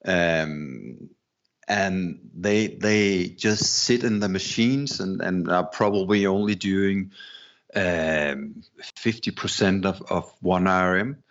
[0.04, 1.11] um,
[1.68, 7.12] and they they just sit in the machines and and are probably only doing
[7.74, 8.62] um,
[8.96, 11.22] 50% of, of one RM.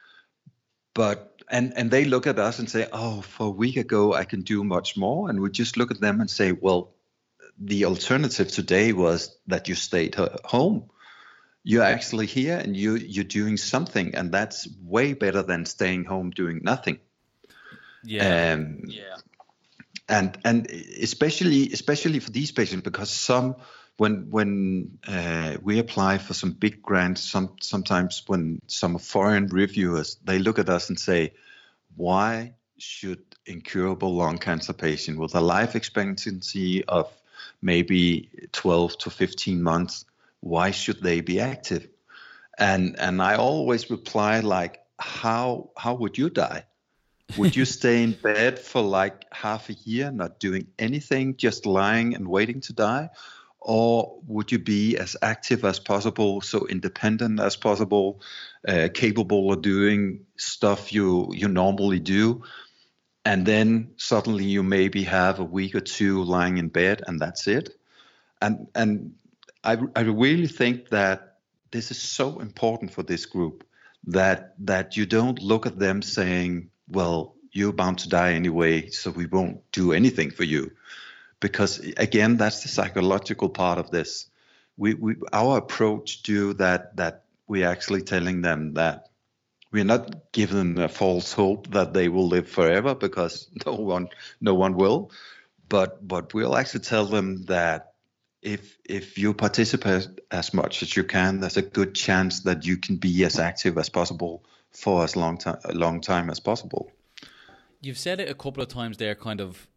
[0.94, 4.24] But and and they look at us and say, "Oh, for a week ago I
[4.24, 6.94] can do much more," and we just look at them and say, "Well,
[7.60, 10.90] the alternative today was that you stayed home.
[11.64, 16.32] You're actually here and you you're doing something, and that's way better than staying home
[16.32, 17.00] doing nothing."
[18.04, 18.54] Yeah.
[18.54, 19.16] Um, yeah.
[20.10, 23.56] and and especially especially for these patients because some
[23.98, 30.18] when when uh, we apply for some big grants, some sometimes when some foreign reviewers
[30.24, 31.34] they look at us and say,
[31.96, 37.12] why should incurable lung cancer patient with a life expectancy of
[37.62, 40.06] maybe 12 to 15 months,
[40.44, 41.88] why should they be active?
[42.60, 46.66] And and I always reply like, how how would you die?
[47.38, 52.14] Would you stay in bed for like half a year, not doing anything, just lying
[52.14, 53.10] and waiting to die?
[53.62, 58.20] Or would you be as active as possible, so independent as possible,
[58.68, 62.44] uh, capable of doing stuff you you normally do,
[63.24, 67.48] and then suddenly you maybe have a week or two lying in bed, and that's
[67.48, 67.70] it.
[68.42, 69.14] And and
[69.64, 71.38] I I really think that
[71.72, 73.66] this is so important for this group
[74.08, 79.12] that that you don't look at them saying, well, you're bound to die anyway, so
[79.12, 80.72] we won't do anything for you.
[81.40, 84.30] Because again that's the psychological part of this.
[84.78, 89.10] We, we our approach to that that we're actually telling them that
[89.72, 94.10] we're not giving them a false hope that they will live forever because no one
[94.42, 95.12] no one will.
[95.70, 97.93] But but we'll actually tell them that
[98.44, 102.78] if if you participate as much as you can there's a good chance that you
[102.78, 106.92] can be as active as possible for as long time a long time as possible.
[107.82, 109.68] You've said it a couple of times there kind of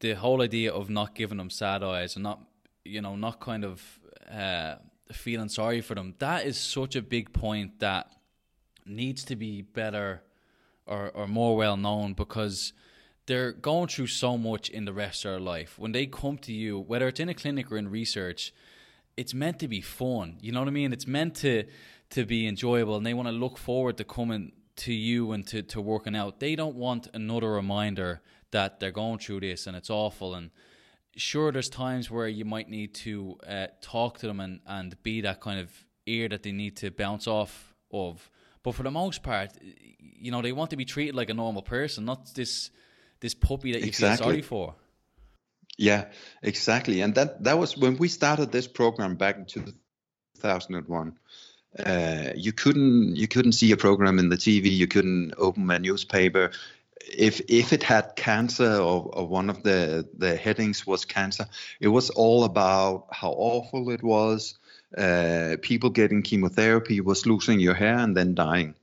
[0.00, 2.40] the whole idea of not giving them sad eyes and not
[2.84, 3.82] you know not kind of
[4.30, 4.76] uh,
[5.12, 6.14] feeling sorry for them.
[6.18, 8.10] That is such a big point that
[8.86, 10.22] needs to be better
[10.86, 12.72] or, or more well known because
[13.26, 15.78] they're going through so much in the rest of their life.
[15.78, 18.52] When they come to you whether it's in a clinic or in research
[19.16, 20.38] it's meant to be fun.
[20.40, 20.92] You know what i mean?
[20.92, 21.64] It's meant to
[22.10, 25.62] to be enjoyable and they want to look forward to coming to you and to,
[25.62, 26.40] to working out.
[26.40, 30.34] They don't want another reminder that they're going through this and it's awful.
[30.34, 30.50] And
[31.16, 35.20] sure there's times where you might need to uh, talk to them and, and be
[35.22, 35.70] that kind of
[36.06, 38.30] ear that they need to bounce off of.
[38.62, 39.50] But for the most part
[40.24, 42.70] you know they want to be treated like a normal person not this
[43.24, 44.16] this puppy that you exactly.
[44.16, 44.74] feel sorry for
[45.78, 46.02] yeah
[46.42, 51.18] exactly and that that was when we started this program back in 2001
[51.78, 54.70] uh, you couldn't you couldn't see a program in the TV.
[54.70, 56.52] You couldn't open a newspaper
[57.06, 61.46] if if it had cancer or, or, one of the the headings was cancer,
[61.80, 64.58] it was all about how awful it was.
[64.96, 68.74] Uh, people getting chemotherapy was losing your hair and then dying.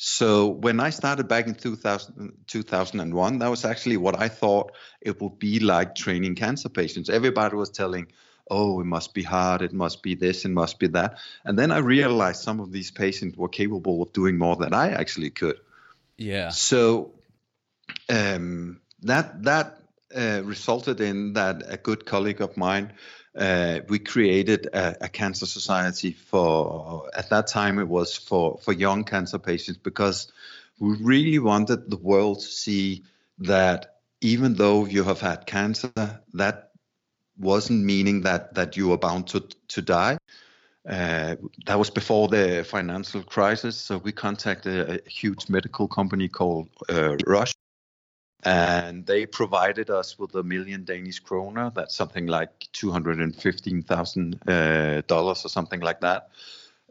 [0.00, 5.20] So when I started back in 2000, 2001, that was actually what I thought it
[5.20, 7.10] would be like training cancer patients.
[7.10, 8.06] Everybody was telling,
[8.48, 11.18] oh, it must be hard, it must be this, it must be that.
[11.44, 14.90] And then I realized some of these patients were capable of doing more than I
[14.90, 15.58] actually could.
[16.16, 16.50] Yeah.
[16.50, 17.14] So
[18.08, 19.80] um, that that
[20.14, 22.92] uh, resulted in that a good colleague of mine
[23.36, 28.72] uh, we created a, a, cancer society for at that time it was for for
[28.72, 30.32] young cancer patients because
[30.78, 33.04] we really wanted the world to see
[33.38, 35.92] that even though you have had cancer
[36.34, 36.68] that
[37.38, 40.18] wasn't meaning that that you were bound to to die.
[40.88, 43.76] Uh, that was before the financial crisis.
[43.76, 47.52] So we contacted a, huge medical company called uh, Roche
[48.44, 51.72] and they provided us with a million Danish kroner.
[51.74, 56.30] That's something like two hundred and fifteen thousand uh, dollars or something like that.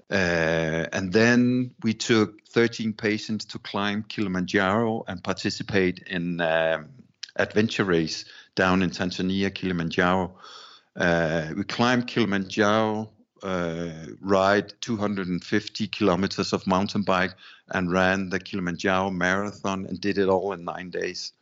[0.09, 6.87] Uh, and then we took 13 patients to climb Kilimanjaro and participate in um,
[7.35, 8.23] adventure race
[8.55, 10.37] down in Tanzania, Kilimanjaro.
[10.95, 13.11] Uh, we climbed Kilimanjaro,
[13.43, 13.89] uh,
[14.21, 17.35] ride 250 kilometers of mountain bike,
[17.69, 21.33] and ran the Kilimanjaro marathon, and did it all in nine days.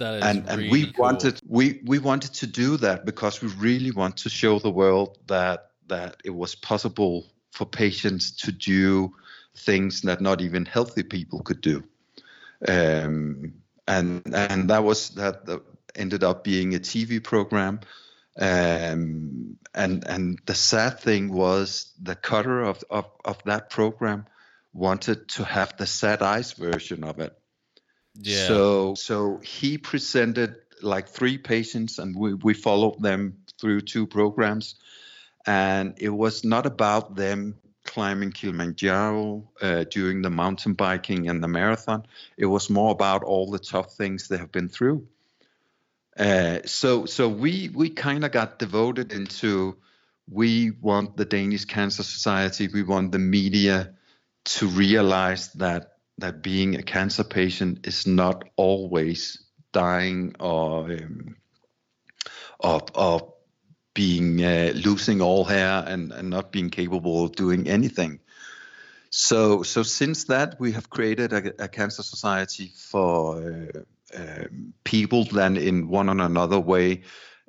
[0.00, 1.04] And really and we cool.
[1.04, 5.18] wanted we we wanted to do that because we really want to show the world
[5.26, 9.14] that that it was possible for patients to do
[9.56, 11.82] things that not even healthy people could do.
[12.66, 13.54] Um,
[13.86, 15.62] and and that was that, that
[15.94, 17.80] ended up being a TV program.
[18.38, 24.26] Um, and and the sad thing was the cutter of, of, of that program
[24.72, 27.37] wanted to have the sad eyes version of it
[28.20, 28.46] yeah.
[28.46, 34.76] so so he presented like three patients, and we we followed them through two programs,
[35.46, 41.48] and it was not about them climbing Kilimanjaro, uh, doing the mountain biking and the
[41.48, 42.06] marathon.
[42.36, 45.08] It was more about all the tough things they have been through.
[46.18, 49.76] Uh, so so we we kind of got devoted into
[50.30, 53.94] we want the Danish Cancer Society, we want the media
[54.44, 59.42] to realize that that being a cancer patient is not always
[59.72, 61.36] dying or um,
[62.60, 63.34] or,
[63.94, 68.20] being uh, losing all hair and, and not being capable of doing anything.
[69.10, 73.82] So so since that we have created a, a cancer society for
[74.14, 77.02] uh, um, people that in one or another way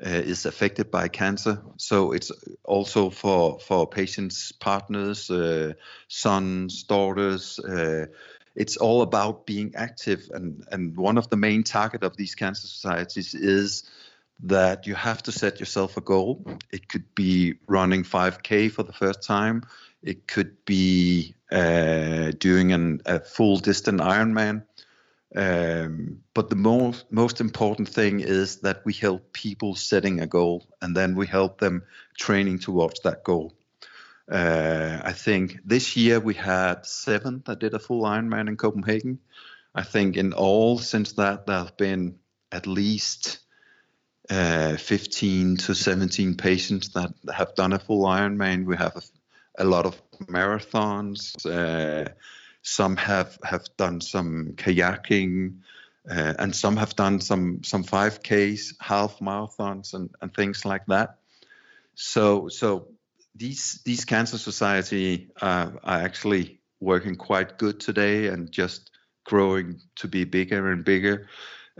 [0.03, 1.61] uh, is affected by cancer.
[1.77, 2.31] So it's
[2.63, 5.73] also for for patients, partners, uh,
[6.07, 7.59] sons, daughters.
[8.55, 12.67] It's all about being active, and and one of the main target of these cancer
[12.67, 13.83] societies is
[14.43, 16.45] that you have to set yourself a goal.
[16.71, 19.63] It could be running 5K for the first time.
[20.01, 24.63] It could be uh, doing an, a full distance Ironman.
[25.35, 30.65] Um, but the most most important thing is that we help people setting a goal,
[30.81, 31.83] and then we help them
[32.17, 33.53] training towards that goal.
[34.29, 39.19] Uh, I think this year we had seven that did a full Ironman in Copenhagen.
[39.73, 42.19] I think in all since that there have been
[42.51, 43.39] at least
[44.29, 48.65] uh, 15 to 17 patients that have done a full Ironman.
[48.65, 51.33] We have a, a lot of marathons.
[51.45, 52.11] Uh,
[52.61, 55.61] some have have done some kayaking,
[56.09, 61.17] uh, and some have done some some 5Ks, half marathons, and, and things like that.
[61.95, 62.89] So so
[63.39, 68.91] these these cancer society uh, are actually working quite good today and just
[69.23, 71.27] growing to be bigger and bigger,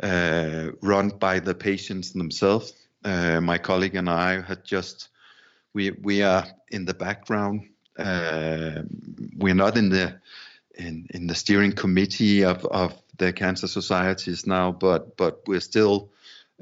[0.02, 2.74] uh, run by the patients themselves.
[3.04, 5.10] Uh, my colleague and I had just
[5.74, 7.70] we we are in the background.
[7.98, 8.84] Uh,
[9.36, 10.20] we're not in the
[10.76, 16.10] in, in the steering committee of, of the cancer societies now, but but we're still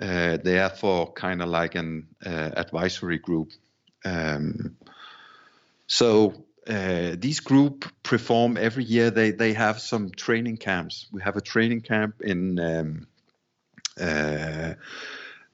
[0.01, 3.51] uh, there for kind of like an uh, advisory group.
[4.05, 4.77] Um,
[5.87, 6.33] so
[6.67, 9.09] uh, these group perform every year.
[9.09, 11.07] They they have some training camps.
[11.11, 13.07] We have a training camp in um,
[13.99, 14.73] uh,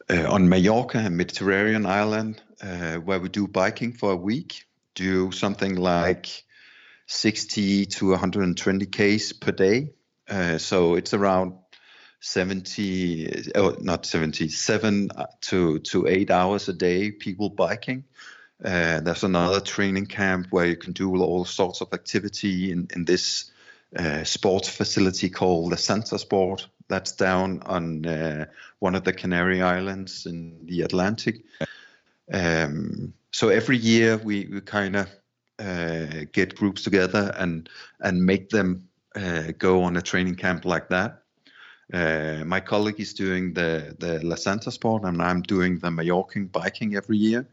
[0.10, 4.66] uh, on Mallorca, a Mediterranean island, uh, where we do biking for a week.
[4.96, 6.44] Do something like
[7.08, 9.94] 60 to 120 Ks per day.
[10.30, 11.54] Uh, so it's around
[12.22, 15.10] 70, oh, not 70, seven
[15.42, 18.06] to, to eight hours a day, people biking.
[18.64, 23.04] Uh, there's another training camp where you can do all sorts of activity in, in
[23.04, 23.52] this
[23.98, 26.68] uh, sports facility called the Santa Sport.
[26.88, 28.46] That's down on uh,
[28.80, 31.44] one of the Canary Islands in the Atlantic.
[32.32, 35.10] Um, so every year we, we kind of
[35.60, 40.90] uh, get groups together and and make them uh, go on a training camp like
[40.90, 41.24] that.
[41.94, 46.52] Uh, my colleague is doing the the La Santa Sport, and I'm doing the Mallorcan
[46.52, 47.46] biking every year.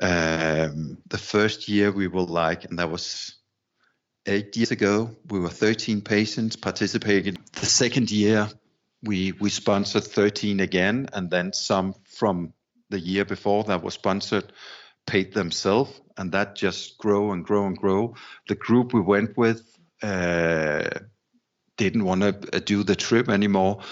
[0.00, 3.36] Um, the first year we were like, and that was
[4.26, 5.10] eight years ago.
[5.28, 7.38] We were 13 patients participating.
[7.52, 8.48] The second year,
[9.02, 12.54] we we sponsored 13 again, and then some from
[12.90, 14.52] the year before that was sponsored
[15.06, 18.14] paid themselves, and that just grow and grow and grow.
[18.48, 19.62] The group we went with
[20.02, 20.88] uh,
[21.76, 23.82] didn't want to do the trip anymore,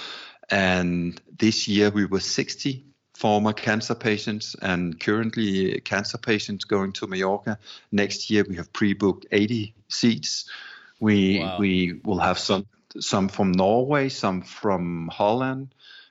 [0.51, 2.91] and this year we were 60
[3.23, 7.57] former cancer patients and currently cancer patients going to Mallorca.
[7.93, 10.51] Next year we have pre-booked 80 seats.
[10.99, 11.59] We Wow.
[11.61, 12.66] we will have some
[12.99, 15.68] some from Norway, some from Holland.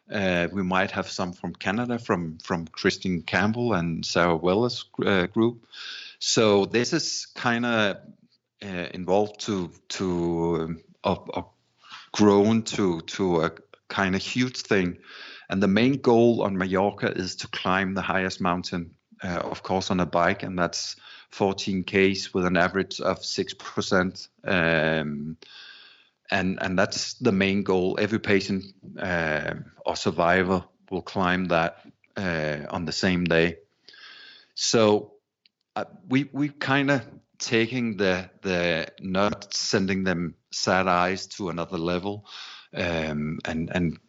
[0.09, 5.27] Uh, we might have some from Canada, from from Christine Campbell and Sarah Weller's uh,
[5.27, 5.67] group.
[6.19, 7.97] So this is kind of
[8.63, 11.45] uh, involved to to um,
[12.13, 13.51] grown to to a
[13.89, 14.97] kind of huge thing,
[15.51, 19.91] And the main goal on Mallorca is to climb the highest mountain, uh, of course,
[19.91, 20.95] on a bike, and that's
[21.31, 24.29] 14 k's with an average of six percent.
[24.45, 25.35] Um,
[26.31, 27.97] and and that's the main goal.
[27.99, 28.63] Every patient
[28.97, 31.85] uh, or survivor will climb that
[32.15, 33.57] uh, on the same day.
[34.55, 35.15] So
[35.75, 37.05] uh, we we kind of
[37.39, 42.25] taking the the not sending them sad eyes to another level,
[42.73, 43.99] um, and and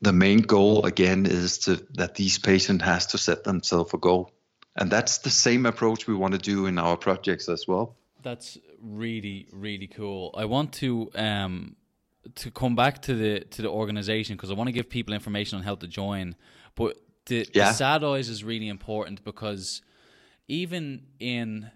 [0.00, 4.30] the main goal again is to that these patients has to set themselves a goal,
[4.76, 7.96] and that's the same approach we want to do in our projects as well.
[8.22, 10.34] That's really really cool.
[10.36, 11.76] I want to um
[12.36, 15.58] to come back to the to the organization because I want to give people information
[15.58, 16.36] on how to join,
[16.74, 17.68] but the, yeah.
[17.68, 19.82] the sad eyes is really important because
[20.48, 21.70] even in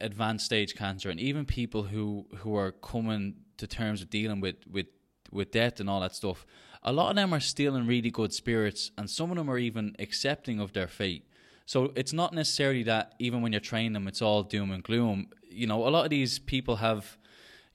[0.00, 4.56] advanced stage cancer and even people who who are coming to terms with dealing with
[4.70, 4.86] with
[5.30, 6.46] with death and all that stuff
[6.84, 9.58] a lot of them are still in really good spirits and some of them are
[9.58, 11.26] even accepting of their fate
[11.66, 15.28] so it's not necessarily that even when you're training them it's all doom and gloom
[15.54, 17.16] you know a lot of these people have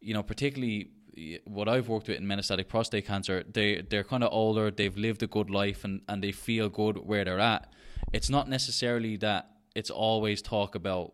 [0.01, 4.23] you know particularly eh, what I've worked with in metastatic prostate cancer, they they're kind
[4.23, 7.71] of older, they've lived a good life, and and they feel good where they're at.
[8.13, 11.13] It's not necessarily that it's always talk about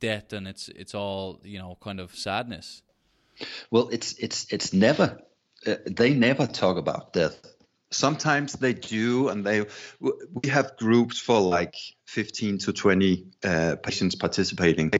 [0.00, 2.82] death and it's it's all you know kind of sadness.
[3.70, 5.18] Well, it's it's it's never
[5.66, 7.38] uh, they never talk about death.
[7.90, 9.64] Sometimes they do, and they
[10.00, 11.74] we have groups for like
[12.06, 14.92] 15 to 20 uh, patients participating,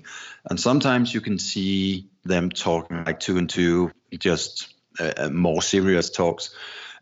[0.49, 5.61] and sometimes you can see them talking like two and two, just uh, uh more
[5.61, 6.55] serious talks.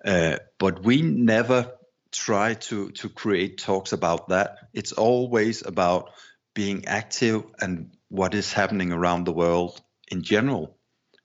[0.04, 1.72] Uh, but we never
[2.10, 4.58] try to to create talks about that.
[4.72, 6.10] It's always about
[6.54, 9.80] being active and what is happening around the world
[10.10, 10.76] in general.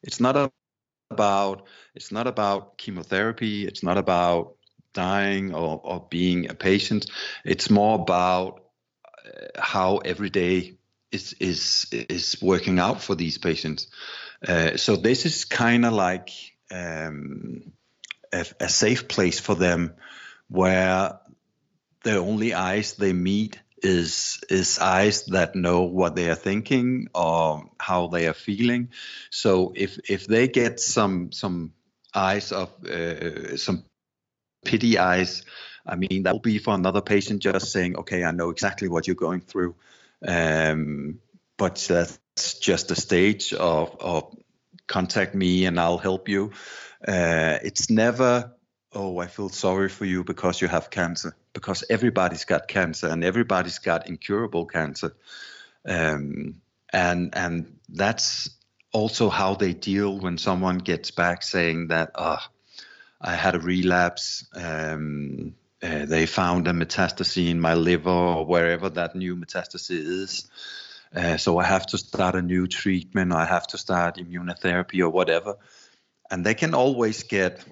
[0.03, 0.51] It's not
[1.11, 3.65] about it's not about chemotherapy.
[3.65, 4.55] It's not about
[4.93, 7.09] dying or, or being a patient.
[7.45, 8.61] It's more about
[9.25, 10.77] uh, how every day
[11.11, 13.87] is is is working out for these patients.
[14.47, 16.29] Uh, so this is kind of like
[16.71, 17.73] um,
[18.33, 19.93] a, a, safe place for them,
[20.47, 21.19] where
[22.03, 27.69] the only eyes they meet is is eyes that know what they are thinking or
[27.79, 28.89] how they are feeling.
[29.29, 31.73] So if if they get some some
[32.13, 33.85] eyes of uh, some
[34.65, 35.43] pity eyes,
[35.85, 39.07] I mean that will be for another patient just saying, okay, I know exactly what
[39.07, 39.75] you're going through.
[40.25, 41.19] Um,
[41.57, 44.35] but that's just a stage of, of
[44.87, 46.51] contact me and I'll help you.
[47.07, 48.51] Uh, it's never
[48.93, 53.23] oh, I feel sorry for you because you have cancer, because everybody's got cancer and
[53.23, 55.15] everybody's got incurable cancer.
[55.85, 56.61] Um,
[56.93, 58.49] and and that's
[58.91, 62.39] also how they deal when someone gets back saying that, oh,
[63.19, 64.45] I had a relapse.
[64.53, 70.47] Um, uh, they found a metastasis in my liver or wherever that new metastasis is.
[71.15, 73.33] Uh, so I have to start a new treatment.
[73.33, 75.57] I have to start immunotherapy or whatever.
[76.29, 77.65] And they can always get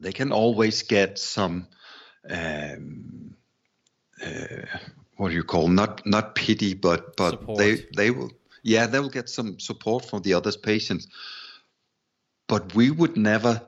[0.00, 1.68] they can always get some
[2.28, 3.34] um,
[4.24, 4.66] uh,
[5.16, 7.58] what do you call not not pity but but support.
[7.58, 8.30] they they will
[8.62, 11.06] yeah they will get some support from the other patients
[12.48, 13.62] but we would never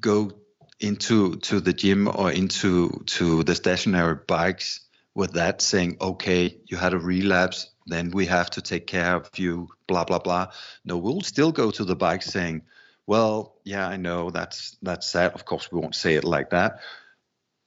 [0.00, 0.30] go
[0.78, 4.80] into to the gym or into to the stationary bikes
[5.14, 9.30] with that saying okay you had a relapse then we have to take care of
[9.36, 10.46] you blah blah blah
[10.84, 12.62] no we'll still go to the bike saying
[13.06, 15.32] well, yeah, I know that's that's sad.
[15.32, 16.80] Of course, we won't say it like that,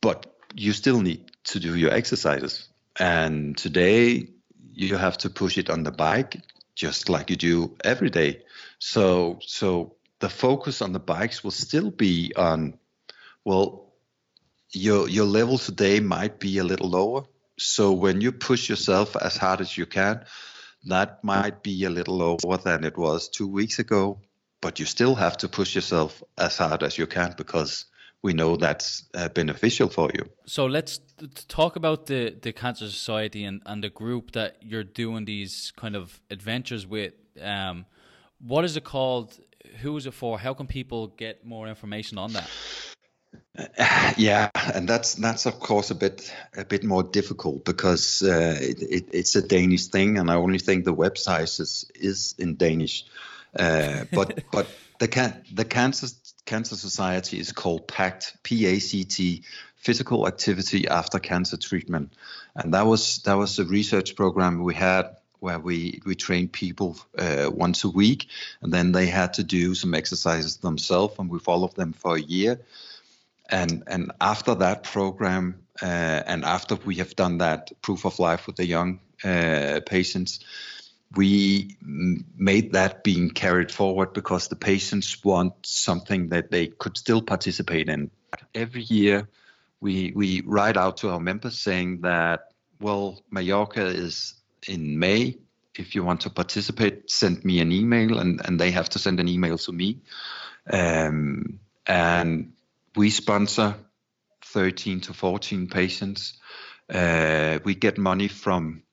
[0.01, 2.67] but you still need to do your exercises.
[2.97, 4.29] And today,
[4.73, 6.41] you have to push it on the bike
[6.75, 8.43] just like you do every day.
[8.79, 12.77] So, so the focus on the bikes will still be on,
[13.43, 13.93] well,
[14.71, 17.23] your your level today might be a little lower.
[17.57, 20.23] So when you push yourself as hard as you can,
[20.85, 24.21] that might be a little lower than it was two weeks ago
[24.61, 27.85] but you still have to push yourself as hard as you can because
[28.21, 30.29] we know that's uh, beneficial for you.
[30.45, 30.99] So let's
[31.47, 35.95] talk about the, the Cancer Society and, and the group that you're doing these kind
[35.95, 37.13] of adventures with.
[37.41, 37.85] Um,
[38.39, 39.39] what is it called?
[39.81, 40.39] Who is it for?
[40.39, 42.49] How can people get more information on that?
[43.57, 48.57] Uh, yeah, and that's that's of course a bit a bit more difficult because uh,
[48.59, 52.55] it, it, it's a Danish thing, and I only think the website is is in
[52.55, 53.05] Danish.
[53.57, 54.67] Uh, but but
[54.99, 56.07] the can the cancer
[56.45, 59.43] cancer society is called PACT P A C T
[59.75, 62.13] Physical Activity After Cancer Treatment,
[62.55, 66.97] and that was that was a research program we had where we we trained people
[67.17, 68.27] uh, once a week,
[68.61, 72.21] and then they had to do some exercises themselves, and we followed them for a
[72.21, 72.59] year.
[73.49, 75.85] and and after that program, uh,
[76.25, 80.39] and after we have done that proof of life with the young uh, patients,
[81.15, 87.21] we made that being carried forward because the patients want something that they could still
[87.21, 88.11] participate in.
[88.53, 89.27] Every year,
[89.81, 92.41] we we write out to our members saying that
[92.79, 94.35] well, Mallorca is
[94.67, 95.37] in May.
[95.75, 99.19] If you want to participate, send me an email, and and they have to send
[99.19, 100.01] an email to me.
[100.71, 102.53] Um, and
[102.95, 103.75] we sponsor
[104.45, 106.37] 13 to 14 patients.
[106.87, 108.83] Uh, we get money from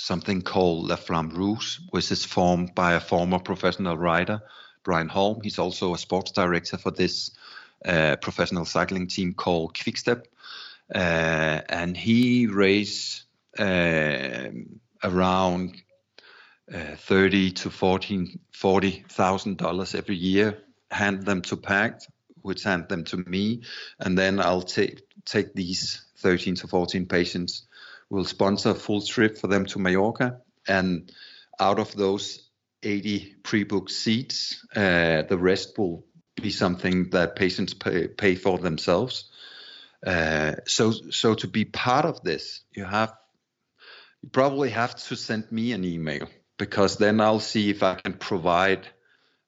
[0.00, 4.40] something called La Flamme Rouge, which is formed by a former professional rider,
[4.82, 5.40] Brian Holm.
[5.42, 7.32] He's also a sports director for this
[7.84, 10.24] uh, professional cycling team called Quickstep.
[10.94, 13.24] Uh, and he raised
[13.58, 14.48] uh,
[15.04, 15.76] around
[16.72, 22.08] uh, 30 to 14, 40,000 dollars every year, hand them to PACT,
[22.40, 23.62] which hand them to me,
[23.98, 27.66] and then I'll take take these 13 to 14 patients
[28.10, 31.10] We'll sponsor a full trip for them to Mallorca, and
[31.58, 32.48] out of those
[32.82, 36.04] 80 pre-booked seats, uh, the rest will
[36.40, 39.30] be something that patients pay, pay for themselves.
[40.04, 43.14] Uh, so, so to be part of this, you have
[44.22, 48.14] you probably have to send me an email because then I'll see if I can
[48.14, 48.86] provide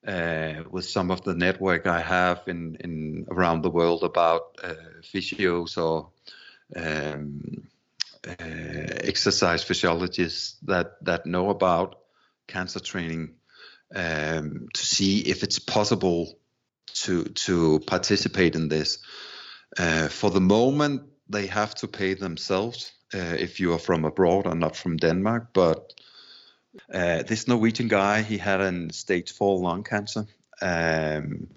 [0.07, 4.75] uh, with some of the network I have in, in around the world about uh,
[5.03, 6.11] physios or
[6.75, 7.69] um,
[8.25, 11.99] exercise physiologists that that know about
[12.47, 13.35] cancer training
[13.95, 16.39] um, to see if it's possible
[16.95, 18.99] to to participate in this.
[19.79, 24.47] Uh, for the moment, they have to pay themselves uh, if you are from abroad
[24.47, 25.49] or not from Denmark.
[25.53, 25.93] But
[26.93, 30.27] uh, this Norwegian guy, he had a stage four lung cancer.
[30.61, 31.49] Um,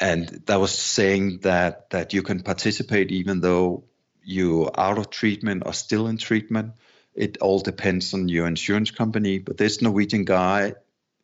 [0.00, 3.84] and that was saying that that you can participate even though
[4.26, 6.74] you out of treatment or still in treatment.
[7.14, 9.38] It all depends on your insurance company.
[9.38, 10.74] But this Norwegian guy,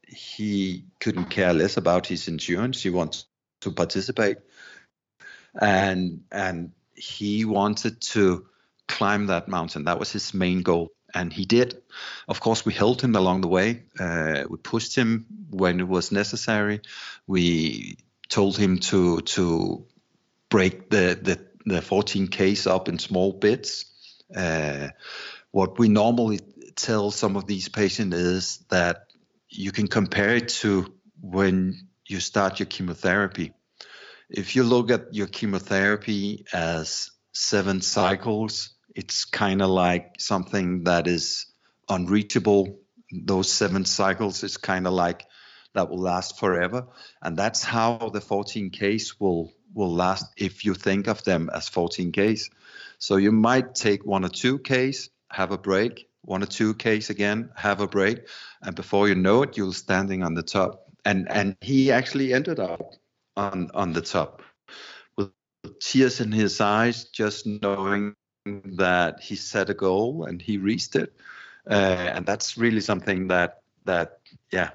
[0.06, 2.80] he couldn't care less about his insurance.
[2.82, 3.26] He wants
[3.62, 4.38] to participate,
[5.60, 8.46] and and he wanted to
[8.88, 9.84] climb that mountain.
[9.84, 11.82] That was his main goal, and he did.
[12.28, 13.82] Of course, we helped him along the way.
[13.98, 16.80] Uh, we pushed him when it was necessary.
[17.26, 17.96] We
[18.28, 19.86] told him to to
[20.48, 23.86] break the the the 14Ks up in small bits.
[24.34, 24.88] Uh,
[25.50, 26.40] what we normally
[26.76, 29.06] tell some of these patients is that
[29.48, 33.52] you can compare it to when you start your chemotherapy.
[34.30, 41.06] If you look at your chemotherapy as seven cycles, it's kind of like something that
[41.06, 41.46] is
[41.88, 42.78] unreachable.
[43.12, 45.26] Those seven cycles is kind of like
[45.74, 46.88] that will last forever.
[47.20, 52.50] And that's how the 14Ks will will last if you think of them as 14Ks.
[52.98, 57.10] So you might take one or two Ks, have a break, one or two Ks
[57.10, 58.28] again, have a break,
[58.62, 60.84] and before you know it, you're standing on the top.
[61.04, 62.94] And and he actually ended up
[63.36, 64.42] on on the top
[65.16, 65.30] with
[65.80, 68.14] tears in his eyes, just knowing
[68.44, 71.12] that he set a goal and he reached it.
[71.68, 74.20] Uh, and that's really something that that
[74.52, 74.70] yeah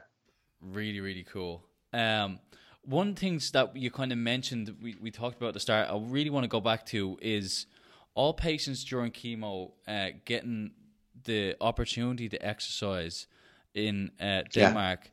[0.61, 2.39] really really cool um
[2.87, 5.97] one things that you kind of mentioned we, we talked about at the start i
[5.99, 7.65] really want to go back to is
[8.15, 10.71] all patients during chemo uh, getting
[11.25, 13.27] the opportunity to exercise
[13.73, 15.11] in uh, denmark yeah.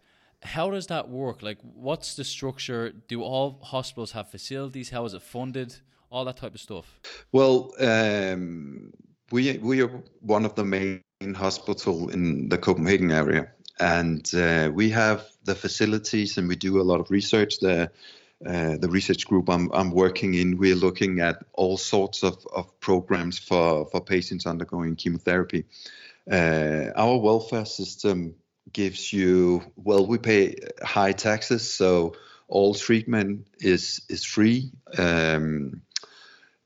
[0.49, 1.43] how does that work?
[1.43, 2.93] Like what's the structure?
[3.09, 4.91] Do all hospitals have facilities?
[4.91, 5.75] How is it funded?
[6.11, 7.01] All that type of stuff.
[7.33, 8.93] Well um,
[9.33, 11.03] we, we are one of the main
[11.35, 13.49] hospital in the copenhagen area
[13.79, 17.59] and uh, we have the facilities and we do a lot of research.
[17.59, 17.91] The
[18.45, 22.79] uh, the research group I'm, I'm working in, we're looking at all sorts of, of
[22.79, 25.65] programs for, for patients undergoing chemotherapy.
[26.31, 28.35] Uh, our welfare system
[28.73, 32.17] gives you, well, we pay high taxes, so
[32.49, 34.73] all treatment is, is free.
[34.99, 35.81] Um,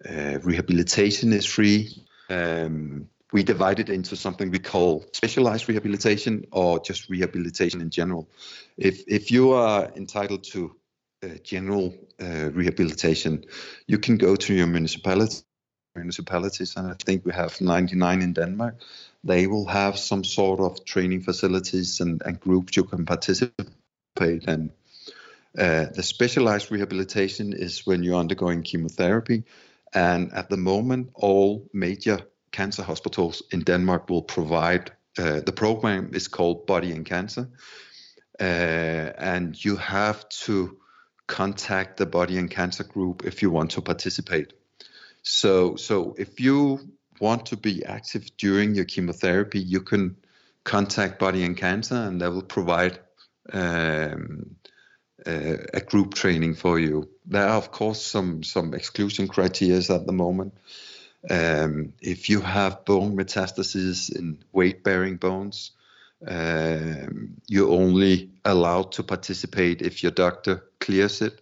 [0.09, 1.91] uh, rehabilitation is free.
[2.29, 8.29] Um, we divide it into something we call specialized rehabilitation or just rehabilitation in general.
[8.77, 10.77] If if you are entitled to
[11.23, 13.45] uh, general uh, rehabilitation,
[13.87, 15.43] you can go to your municipality
[15.97, 18.81] municipalities, and I think we have 99 in Denmark.
[19.25, 24.71] They will have some sort of training facilities and, and groups you can participate in.
[25.59, 29.45] Uh, the specialized rehabilitation is when you're undergoing chemotherapy,
[29.93, 32.21] and at the moment, all major
[32.51, 34.93] cancer hospitals in Denmark will provide.
[35.19, 37.49] Uh, the program is called Body and Cancer,
[38.41, 40.79] uh, and you have to
[41.27, 44.53] contact the body and cancer group if you want to participate.
[45.23, 46.81] So, so if you
[47.21, 50.17] want to be active during your chemotherapy, you can
[50.65, 52.99] contact Body and Cancer, and they will provide
[53.53, 54.57] um,
[55.27, 57.09] uh, a group training for you.
[57.27, 60.55] There are, of course, some some exclusion criteria at the moment.
[61.29, 65.73] Um, if you have bone metastases in weight-bearing bones,
[66.27, 71.41] um, you're only allowed to participate if your doctor clears it.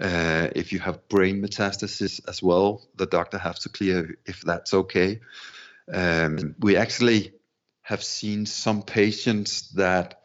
[0.00, 4.72] Uh, if you have brain metastasis as well, the doctor has to clear if that's
[4.72, 5.20] okay.
[5.92, 7.32] Um, we actually
[7.82, 10.20] have seen some patients that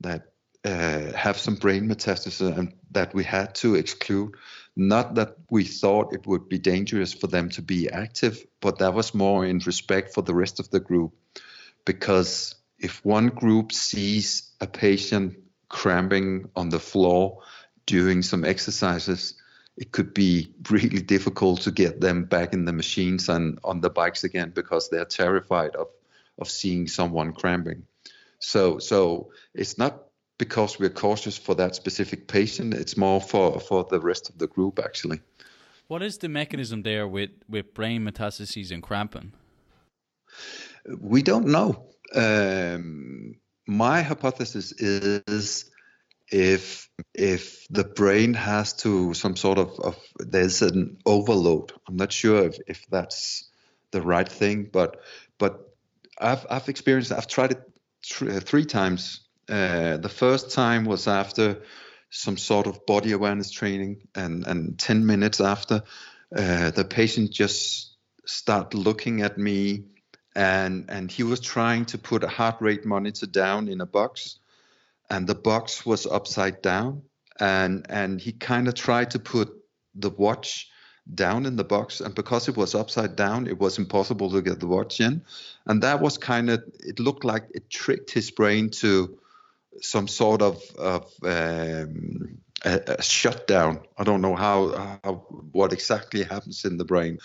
[0.00, 0.32] that
[0.64, 4.34] uh, have some brain metastasis and that we had to exclude.
[4.76, 8.92] Not that we thought it would be dangerous for them to be active, but that
[8.92, 11.14] was more in respect for the rest of the group.
[11.86, 17.42] Because if one group sees a patient cramping on the floor
[17.86, 19.34] doing some exercises,
[19.78, 23.90] it could be really difficult to get them back in the machines and on the
[23.90, 25.88] bikes again because they're terrified of,
[26.38, 27.86] of seeing someone cramping.
[28.38, 30.05] So so it's not
[30.38, 34.46] because we're cautious for that specific patient, it's more for, for the rest of the
[34.46, 35.20] group actually.
[35.88, 39.32] What is the mechanism there with, with brain metastases and cramping?
[41.00, 41.86] We don't know.
[42.14, 45.70] Um, my hypothesis is
[46.30, 51.72] if if the brain has to some sort of, of there's an overload.
[51.88, 53.48] I'm not sure if, if that's
[53.90, 55.00] the right thing, but
[55.38, 55.72] but
[56.18, 57.62] I've I've experienced I've tried it
[58.02, 59.25] th- three times.
[59.48, 61.62] Uh, the first time was after
[62.10, 65.82] some sort of body awareness training, and and ten minutes after,
[66.36, 69.84] uh, the patient just started looking at me,
[70.34, 74.38] and and he was trying to put a heart rate monitor down in a box
[75.10, 77.02] and the box was upside down
[77.38, 79.52] and and he kind of tried to put
[79.94, 80.68] the watch
[81.14, 84.58] down in the box and because it was upside down it was impossible to get
[84.58, 85.22] the watch in.
[85.66, 89.18] And that was kind of it looked like it tricked his brain to
[89.82, 93.80] some sort of of um, a, a shutdown.
[93.96, 95.12] I don't know how, how
[95.52, 97.18] what exactly happens in the brain.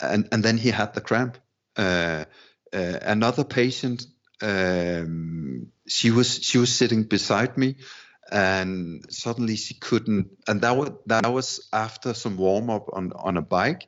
[0.00, 1.38] And and then he had the cramp.
[1.76, 2.24] Uh,
[2.72, 4.06] uh, another patient
[4.42, 7.76] um, she was she was sitting beside me
[8.30, 13.36] and suddenly she couldn't and that was that was after some warm up on on
[13.36, 13.86] a bike.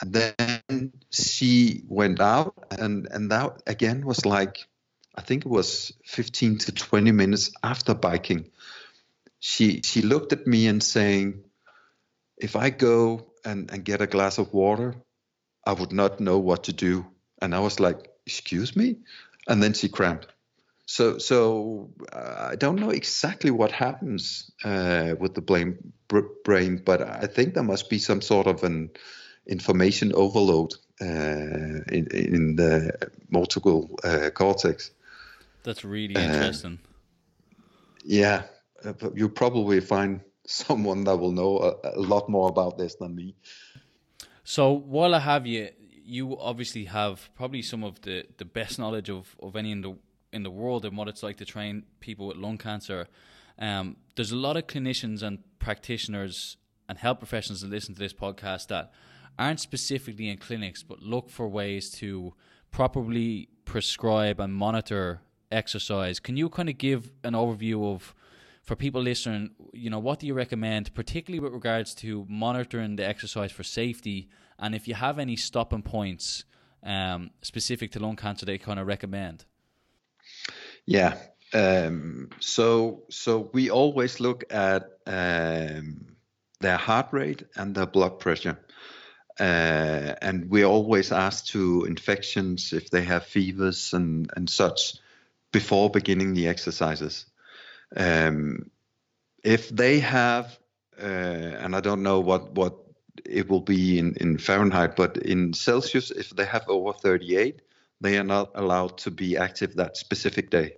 [0.00, 4.66] And then she went out and and that again was like
[5.14, 8.50] i think it was 15 to 20 minutes after biking
[9.38, 11.44] she she looked at me and saying
[12.36, 14.94] if i go and and get a glass of water
[15.66, 17.06] i would not know what to do.
[17.40, 18.98] And i was like excuse me?
[19.48, 20.32] And then she cramped
[20.86, 25.40] so, so uh, I don't know exactly what happens uh, with the
[26.44, 28.90] brain, but I think there must be some sort of an
[29.46, 34.90] information overload uh, in, in the multiple uh, cortex.
[35.62, 36.78] That's really interesting.
[38.04, 38.44] yeah,
[38.84, 43.14] uh, you'll probably find someone that will know a, a lot more about this than
[43.14, 43.34] me.
[44.44, 45.68] So while I have you,
[46.04, 49.96] you obviously have probably some of the, the best knowledge of, of any in the
[50.32, 53.06] in the world and what it's like to train people with lung cancer.
[53.58, 56.56] Um, there's a lot of clinicians and practitioners
[56.88, 58.92] and health professionals that listen to this podcast that
[59.38, 62.34] aren't specifically in clinics but look for ways to
[62.70, 65.20] properly prescribe and monitor
[65.52, 66.20] exercise.
[66.20, 68.14] Can you kind of give an overview of
[68.62, 73.06] for people listening, you know, what do you recommend, particularly with regards to monitoring the
[73.06, 74.28] exercise for safety,
[74.58, 76.44] and if you have any stopping points
[76.84, 79.44] um, specific to lung cancer, they kind of recommend?
[80.86, 81.16] Yeah.
[81.52, 86.16] Um, so so we always look at um,
[86.60, 88.58] their heart rate and their blood pressure.
[89.40, 94.94] Uh, and we always ask to infections if they have fevers and, and such
[95.52, 97.26] before beginning the exercises.
[97.96, 98.70] Um,
[99.44, 100.58] if they have,
[101.00, 102.76] uh, and I don't know what, what
[103.24, 107.60] it will be in, in Fahrenheit, but in Celsius, if they have over 38,
[108.00, 110.76] they are not allowed to be active that specific day.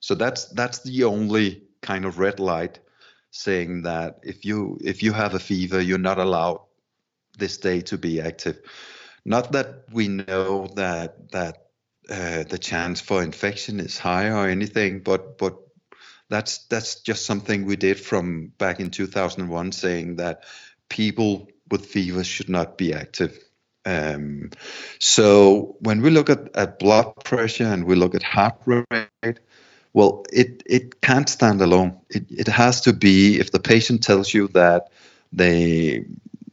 [0.00, 2.78] So that's that's the only kind of red light
[3.30, 6.60] saying that if you if you have a fever, you're not allowed
[7.38, 8.60] this day to be active.
[9.24, 11.65] Not that we know that that
[12.10, 15.56] uh, the chance for infection is high or anything, but but
[16.28, 20.44] that's that's just something we did from back in 2001, saying that
[20.88, 23.38] people with fever should not be active.
[23.84, 24.50] Um,
[24.98, 29.38] so when we look at, at blood pressure and we look at heart rate,
[29.92, 32.00] Well, it, it can't stand alone.
[32.10, 34.90] It, it has to be if the patient tells you that
[35.32, 36.04] they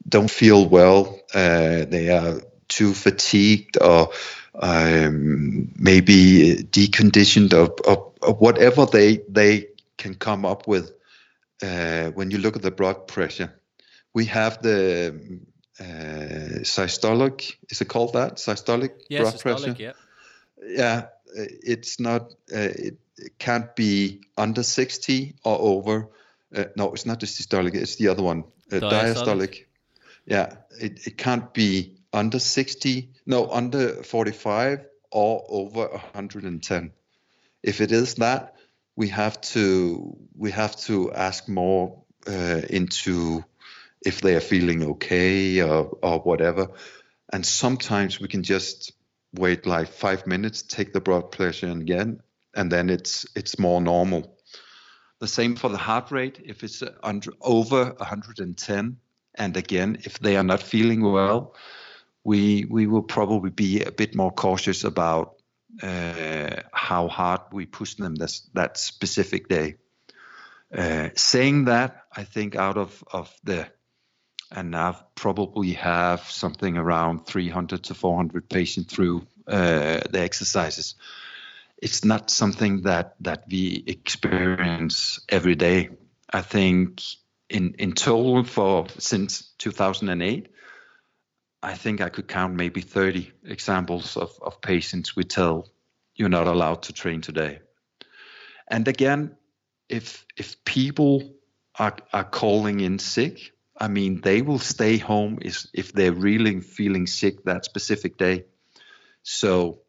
[0.07, 4.11] don't feel well, uh, they are too fatigued, or
[4.55, 10.91] um, maybe deconditioned, or, or, or, whatever they they can come up with.
[11.61, 13.53] Uh, when you look at the blood pressure,
[14.13, 15.39] we have the
[15.79, 17.55] uh, systolic.
[17.69, 19.75] Is it called that systolic yeah, blood systolic, pressure?
[19.77, 19.93] Yeah.
[20.65, 22.31] Yeah, it's not.
[22.53, 26.09] Uh, it, it, can't be under 60 or over.
[26.55, 27.73] Uh, no, it's not the systolic.
[27.75, 28.91] It's the other one, uh, diastolic.
[28.91, 29.65] diastolic.
[30.25, 33.09] Yeah, it, it can't be under 60.
[33.25, 36.91] No, under 45 or over 110.
[37.61, 38.55] If it is that,
[38.95, 43.43] we have to we have to ask more uh, into
[44.05, 46.69] if they are feeling okay or, or whatever.
[47.31, 48.91] And sometimes we can just
[49.33, 52.21] wait like five minutes, take the blood pressure again,
[52.53, 54.37] and then it's it's more normal.
[55.19, 56.41] The same for the heart rate.
[56.43, 58.97] If it's under, over 110,
[59.35, 61.55] and again, if they are not feeling well,
[62.23, 65.35] we will probably be a bit more cautious about
[65.81, 69.75] uh, how hard we push them that specific day.
[70.75, 73.67] Uh, saying that, I think out of the
[74.55, 80.95] and I've probably have something around 300 to 400 patients through uh, the exercises.
[81.81, 83.15] It's not something that
[83.49, 85.89] we experience every day.
[86.31, 87.01] I think
[87.49, 90.49] in in total for since 2008,
[91.63, 95.69] I think I could count maybe 30 examples of, of patients we tell
[96.13, 97.59] you're not allowed to train today.
[98.67, 99.37] And again,
[99.87, 101.35] if if people
[101.79, 106.59] are, are calling in sick, I mean, they will stay home if, if they're really
[106.59, 108.45] feeling sick that specific day.
[109.23, 109.79] So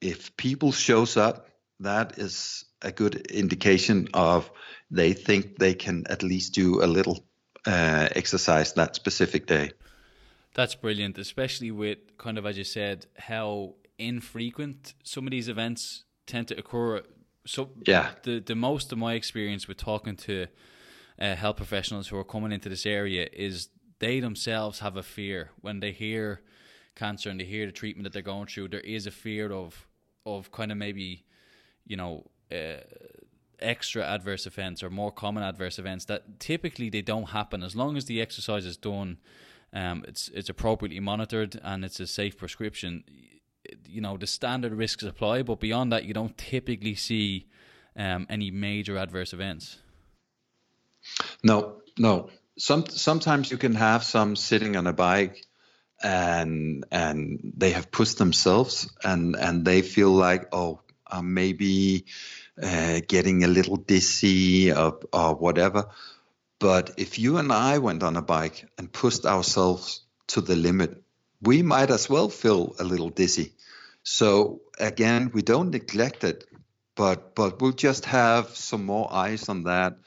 [0.00, 1.48] if people shows up,
[1.80, 4.50] that is a good indication of
[4.90, 7.24] they think they can at least do a little
[7.66, 9.72] uh, exercise that specific day.
[10.58, 16.02] That's brilliant, especially with kind of as you said how infrequent some of these events
[16.26, 17.02] tend to occur.
[17.46, 20.48] So yeah, the the most of my experience with talking to
[21.20, 23.68] uh, health professionals who are coming into this area is
[24.00, 26.40] they themselves have a fear when they hear
[26.96, 28.66] cancer and they hear the treatment that they're going through.
[28.70, 29.86] There is a fear of
[30.26, 31.24] of kind of maybe
[31.86, 32.24] you know.
[32.50, 32.82] Uh,
[33.60, 37.96] extra adverse events or more common adverse events that typically they don't happen as long
[37.96, 39.18] as the exercise is done
[39.72, 43.04] um, it's it's appropriately monitored and it's a safe prescription
[43.86, 47.46] you know the standard risks apply but beyond that you don't typically see
[47.96, 49.78] um, any major adverse events
[51.42, 52.30] no, no.
[52.58, 55.46] Some sometimes you can have some sitting on a bike
[56.02, 62.04] and and they have pushed themselves and and they feel like oh uh, maybe
[62.60, 65.86] uh, getting a little dizzy or, or whatever.
[66.58, 71.02] But if you and I went on a bike and pushed ourselves to the limit,
[71.40, 73.52] we might as well feel a little dizzy.
[74.02, 76.44] So again, we don't neglect it,
[76.96, 79.98] but but we'll just have some more eyes on that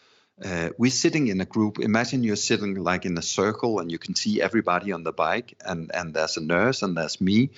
[0.43, 1.79] uh, we're sitting in a group.
[1.79, 5.55] Imagine you're sitting like in a circle, and you can see everybody on the bike,
[5.63, 7.51] and and there's a nurse, and there's me.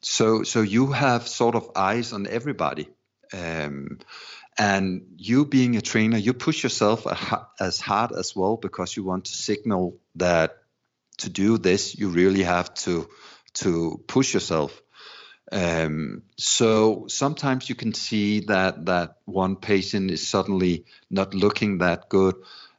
[0.00, 2.88] So so you have sort of eyes on everybody.
[3.32, 3.98] Um,
[4.58, 7.06] and you being a trainer, you push yourself
[7.60, 10.58] as hard as well because you want to signal that
[11.18, 13.08] to do this, you really have to
[13.54, 14.82] to push yourself.
[15.50, 22.08] Um, so sometimes you can see that that one patient is suddenly not looking that
[22.08, 22.34] good,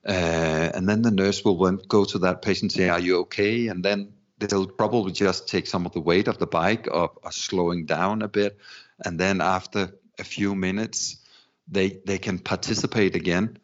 [0.06, 3.68] uh, and then the nurse will go to that patient and say, "Are you okay?"
[3.68, 7.32] And then they'll probably just take some of the weight of the bike or, or
[7.32, 8.58] slowing down a bit,
[9.04, 11.18] and then after a few minutes,
[11.70, 13.58] they they can participate again.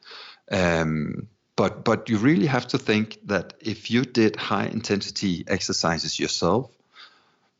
[0.51, 6.19] Um, but but you really have to think that if you did high intensity exercises
[6.19, 6.71] yourself,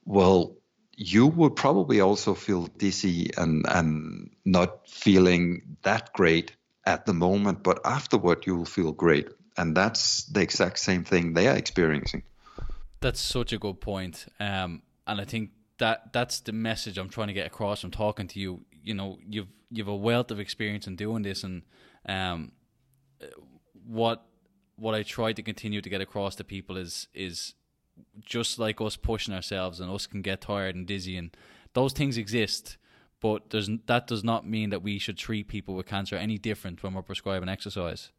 [0.05, 0.55] well
[0.97, 7.63] you would probably also feel dizzy and and not feeling that great at the moment,
[7.63, 9.27] but afterward you will feel great,
[9.57, 12.23] and that's the exact same thing they are experiencing.
[13.01, 17.27] That's such a good point, um, and I think that that's the message I'm trying
[17.27, 18.65] to get across from talking to you.
[18.85, 21.63] You know, you've you've a wealth of experience in doing this, and
[22.07, 22.51] um,
[23.85, 24.25] what
[24.77, 27.55] what I try to continue to get across to people is is
[28.23, 31.35] just like us pushing ourselves and us can get tired and dizzy and
[31.73, 32.77] those things exist
[33.25, 36.83] but there's that does not mean that we should treat people with cancer any different
[36.83, 38.11] when we're prescribing exercise.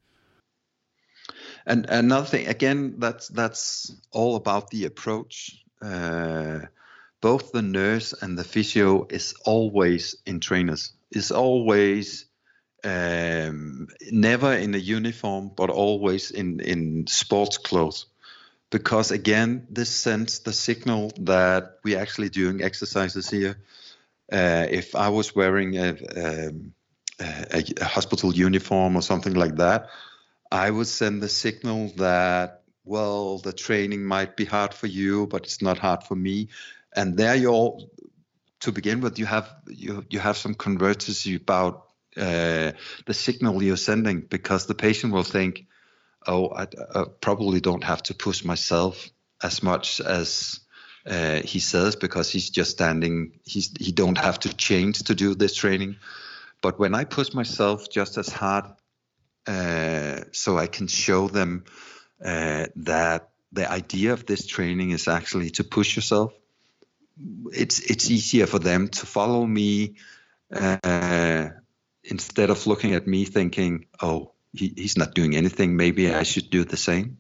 [1.65, 5.63] And another thing again that's that's all about the approach.
[5.81, 6.61] Uh,
[7.27, 10.93] both the nurse and the physio is always in trainers.
[11.11, 12.27] Is always
[12.85, 18.07] um, never in a uniform, but always in in sports clothes.
[18.71, 23.57] Because again, this sends the signal that we're actually doing exercises here.
[24.33, 25.91] Uh, if I was wearing a,
[26.23, 26.75] um,
[27.19, 29.89] a, a hospital uniform or something like that,
[30.53, 35.43] I would send the signal that well, the training might be hard for you, but
[35.43, 36.49] it's not hard for me.
[36.97, 37.91] And there you all,
[38.61, 41.85] to begin with, you have you you have some converters about
[42.17, 42.73] uh,
[43.05, 45.67] the signal you're sending because the patient will think,
[46.27, 49.09] oh, I, I probably don't have to push myself
[49.43, 50.61] as much as
[51.07, 53.39] uh, he says because he's just standing.
[53.45, 55.97] He's he don't have to change to do this training.
[56.63, 58.65] But when I push myself just as hard,
[59.47, 61.65] uh, so I can show them
[62.25, 66.33] uh, that the idea of this training is actually to push yourself.
[67.53, 69.97] It's it's easier for them to follow me
[70.53, 71.49] uh,
[72.05, 75.77] instead of looking at me thinking, "Oh, he, he's not doing anything.
[75.77, 77.19] Maybe I should do the same."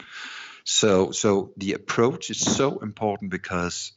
[0.65, 3.93] So so the approach is so important because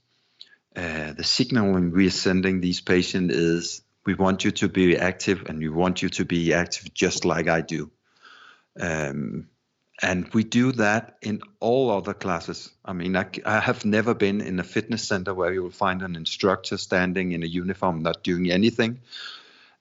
[0.75, 5.45] uh, the signaling we are sending these patients is we want you to be active
[5.47, 7.91] and we want you to be active just like I do.
[8.79, 9.47] Um,
[10.01, 12.69] and we do that in all other classes.
[12.85, 16.01] I mean, I, I, have never been in a fitness center where you will find
[16.01, 19.01] an instructor standing in a uniform not doing anything.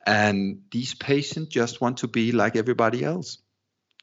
[0.05, 3.39] And these patients just want to be like everybody else.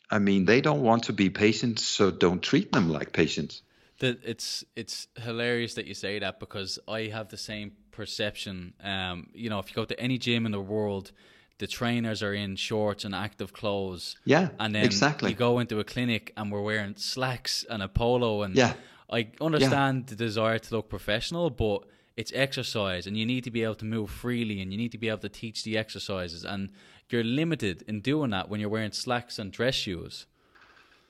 [0.09, 3.61] I mean, they don't want to be patients, so don't treat them like patients.
[3.99, 8.73] That it's it's hilarious that you say that because I have the same perception.
[8.83, 11.11] Um, you know, if you go to any gym in the world,
[11.57, 14.17] the trainers are in shorts and active clothes.
[14.25, 15.31] Yeah, and then exactly.
[15.31, 18.73] You go into a clinic and we're wearing slacks and a polo, and yeah,
[19.09, 20.09] I understand yeah.
[20.09, 21.83] the desire to look professional, but
[22.17, 24.97] it's exercise, and you need to be able to move freely, and you need to
[24.97, 26.69] be able to teach the exercises, and
[27.09, 30.25] you're limited in doing that when you're wearing slacks and dress shoes.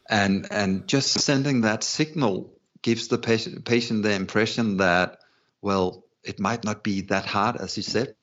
[0.10, 5.20] And and just sending that signal gives the patient patient the impression that
[5.62, 8.16] well, it might not be that hard as you said.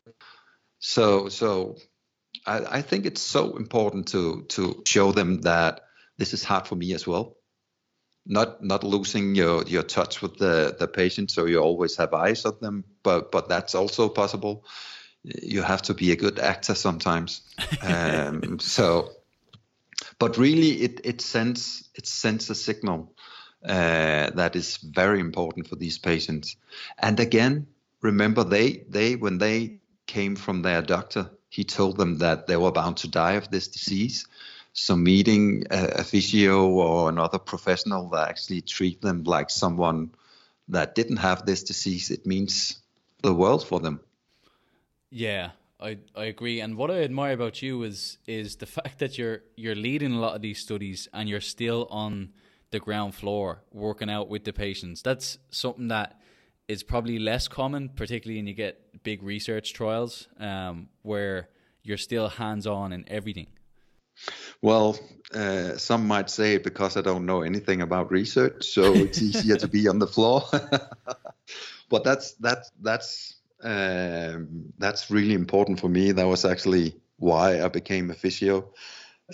[0.78, 1.76] So so
[2.46, 5.80] I, I think it's so important to to show them that
[6.18, 7.36] this is hard for me as well.
[8.26, 12.44] Not not losing your, your touch with the, the patient, so you always have eyes
[12.44, 14.64] on them, but but that's also possible.
[15.24, 17.42] You have to be a good actor sometimes.
[17.82, 19.10] um, so,
[20.18, 23.14] but really, it it sends it sends a signal
[23.64, 26.56] uh, that is very important for these patients.
[26.98, 27.66] And again,
[28.02, 32.72] remember they they when they came from their doctor he told them that they were
[32.72, 34.26] bound to die of this disease.
[34.72, 40.12] So meeting a, a physio or another professional that actually treat them like someone
[40.68, 42.80] that didn't have this disease, it means
[43.22, 44.00] the world for them.
[45.10, 46.62] Yeah, I, I agree.
[46.62, 50.20] And what I admire about you is is the fact that you're you're leading a
[50.20, 52.30] lot of these studies and you're still on
[52.70, 55.02] the ground floor working out with the patients.
[55.02, 56.18] That's something that
[56.72, 61.48] is probably less common, particularly when you get big research trials um, where
[61.82, 63.46] you're still hands on in everything.
[64.62, 64.98] Well,
[65.34, 69.68] uh, some might say because I don't know anything about research, so it's easier to
[69.68, 70.44] be on the floor.
[71.90, 76.12] but that's that's that's um, that's really important for me.
[76.12, 78.72] That was actually why I became a physio.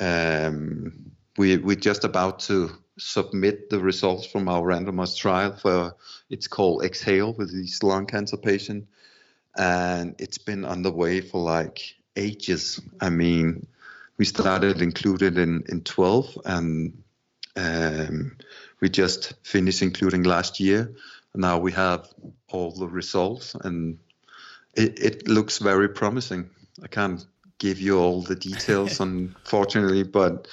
[0.00, 5.94] Um, we we're just about to submit the results from our randomized trial for
[6.30, 8.86] it's called Exhale with these lung cancer patient,
[9.56, 12.80] and it's been underway for like ages.
[13.00, 13.66] I mean,
[14.18, 17.02] we started included in in 12, and
[17.56, 18.36] um,
[18.80, 20.92] we just finished including last year.
[21.34, 22.08] Now we have
[22.48, 23.98] all the results, and
[24.74, 26.50] it, it looks very promising.
[26.82, 27.24] I can't
[27.58, 30.48] give you all the details, unfortunately, but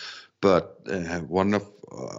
[0.46, 1.68] but uh, one of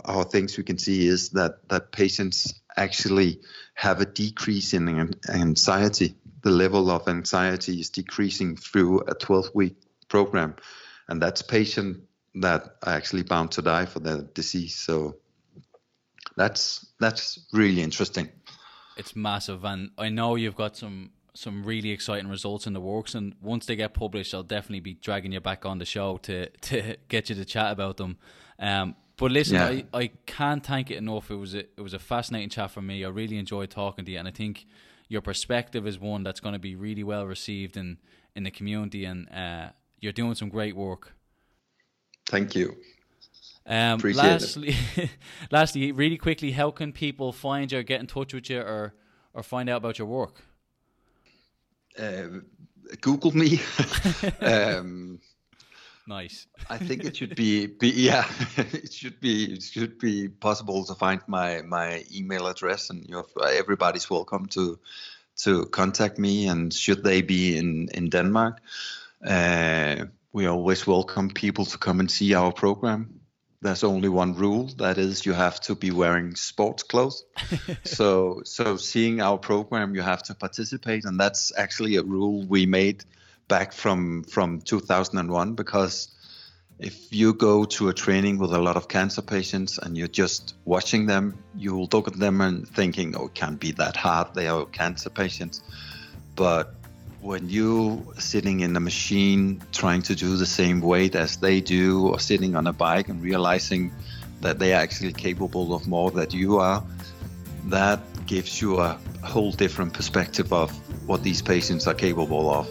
[0.05, 3.41] our things we can see is that that patients actually
[3.75, 6.17] have a decrease in anxiety.
[6.43, 9.77] The level of anxiety is decreasing through a 12-week
[10.09, 10.57] program,
[11.07, 11.99] and that's patient
[12.35, 14.75] that are actually bound to die for the disease.
[14.75, 15.19] So
[16.37, 18.29] that's that's really interesting.
[18.97, 23.15] It's massive, and I know you've got some some really exciting results in the works.
[23.15, 26.49] And once they get published, I'll definitely be dragging you back on the show to
[26.63, 28.17] to get you to chat about them.
[28.59, 29.67] Um, but listen, yeah.
[29.67, 31.31] I, I can't thank it enough.
[31.31, 33.05] It was a, it was a fascinating chat for me.
[33.05, 34.67] I really enjoyed talking to you, and I think
[35.09, 37.99] your perspective is one that's going to be really well received in
[38.35, 39.69] in the community, and uh,
[40.01, 41.15] you're doing some great work.
[42.27, 42.77] Thank you.
[43.65, 45.11] Um, Appreciate lastly, it.
[45.51, 48.95] lastly, really quickly, how can people find you, or get in touch with you, or
[49.33, 50.43] or find out about your work?
[51.99, 52.41] Uh,
[53.01, 53.61] Google me.
[54.41, 55.21] um,
[56.07, 56.47] nice.
[56.71, 58.27] I think it should be, be yeah,
[58.57, 63.25] it should be it should be possible to find my my email address, and you
[63.43, 64.79] everybody's welcome to
[65.39, 66.49] to contact me.
[66.49, 68.61] And should they be in in Denmark,
[69.27, 73.16] uh, we always welcome people to come and see our program.
[73.63, 77.25] There's only one rule that is you have to be wearing sports clothes.
[77.85, 82.67] so so seeing our program you have to participate and that's actually a rule we
[82.67, 83.05] made
[83.49, 86.17] back from from 2001 because
[86.79, 90.55] if you go to a training with a lot of cancer patients and you're just
[90.65, 94.35] watching them, you will look at them and thinking, "Oh, it can't be that hard.
[94.35, 95.63] They are cancer patients."
[96.35, 96.76] But
[97.27, 102.07] when you sitting in a machine trying to do the same weight as they do
[102.07, 103.93] or sitting on a bike and realizing
[104.43, 106.85] that they are actually capable of more than you are
[107.65, 110.71] that gives you a whole different perspective of
[111.09, 112.69] what these patients are capable of.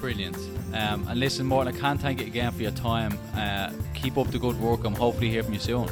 [0.00, 0.36] Brilliant.
[0.74, 3.16] Um, and listen Morten I can't thank you again for your time.
[3.36, 4.84] Uh, keep up the good work.
[4.84, 5.88] I'm hopefully hear from you soon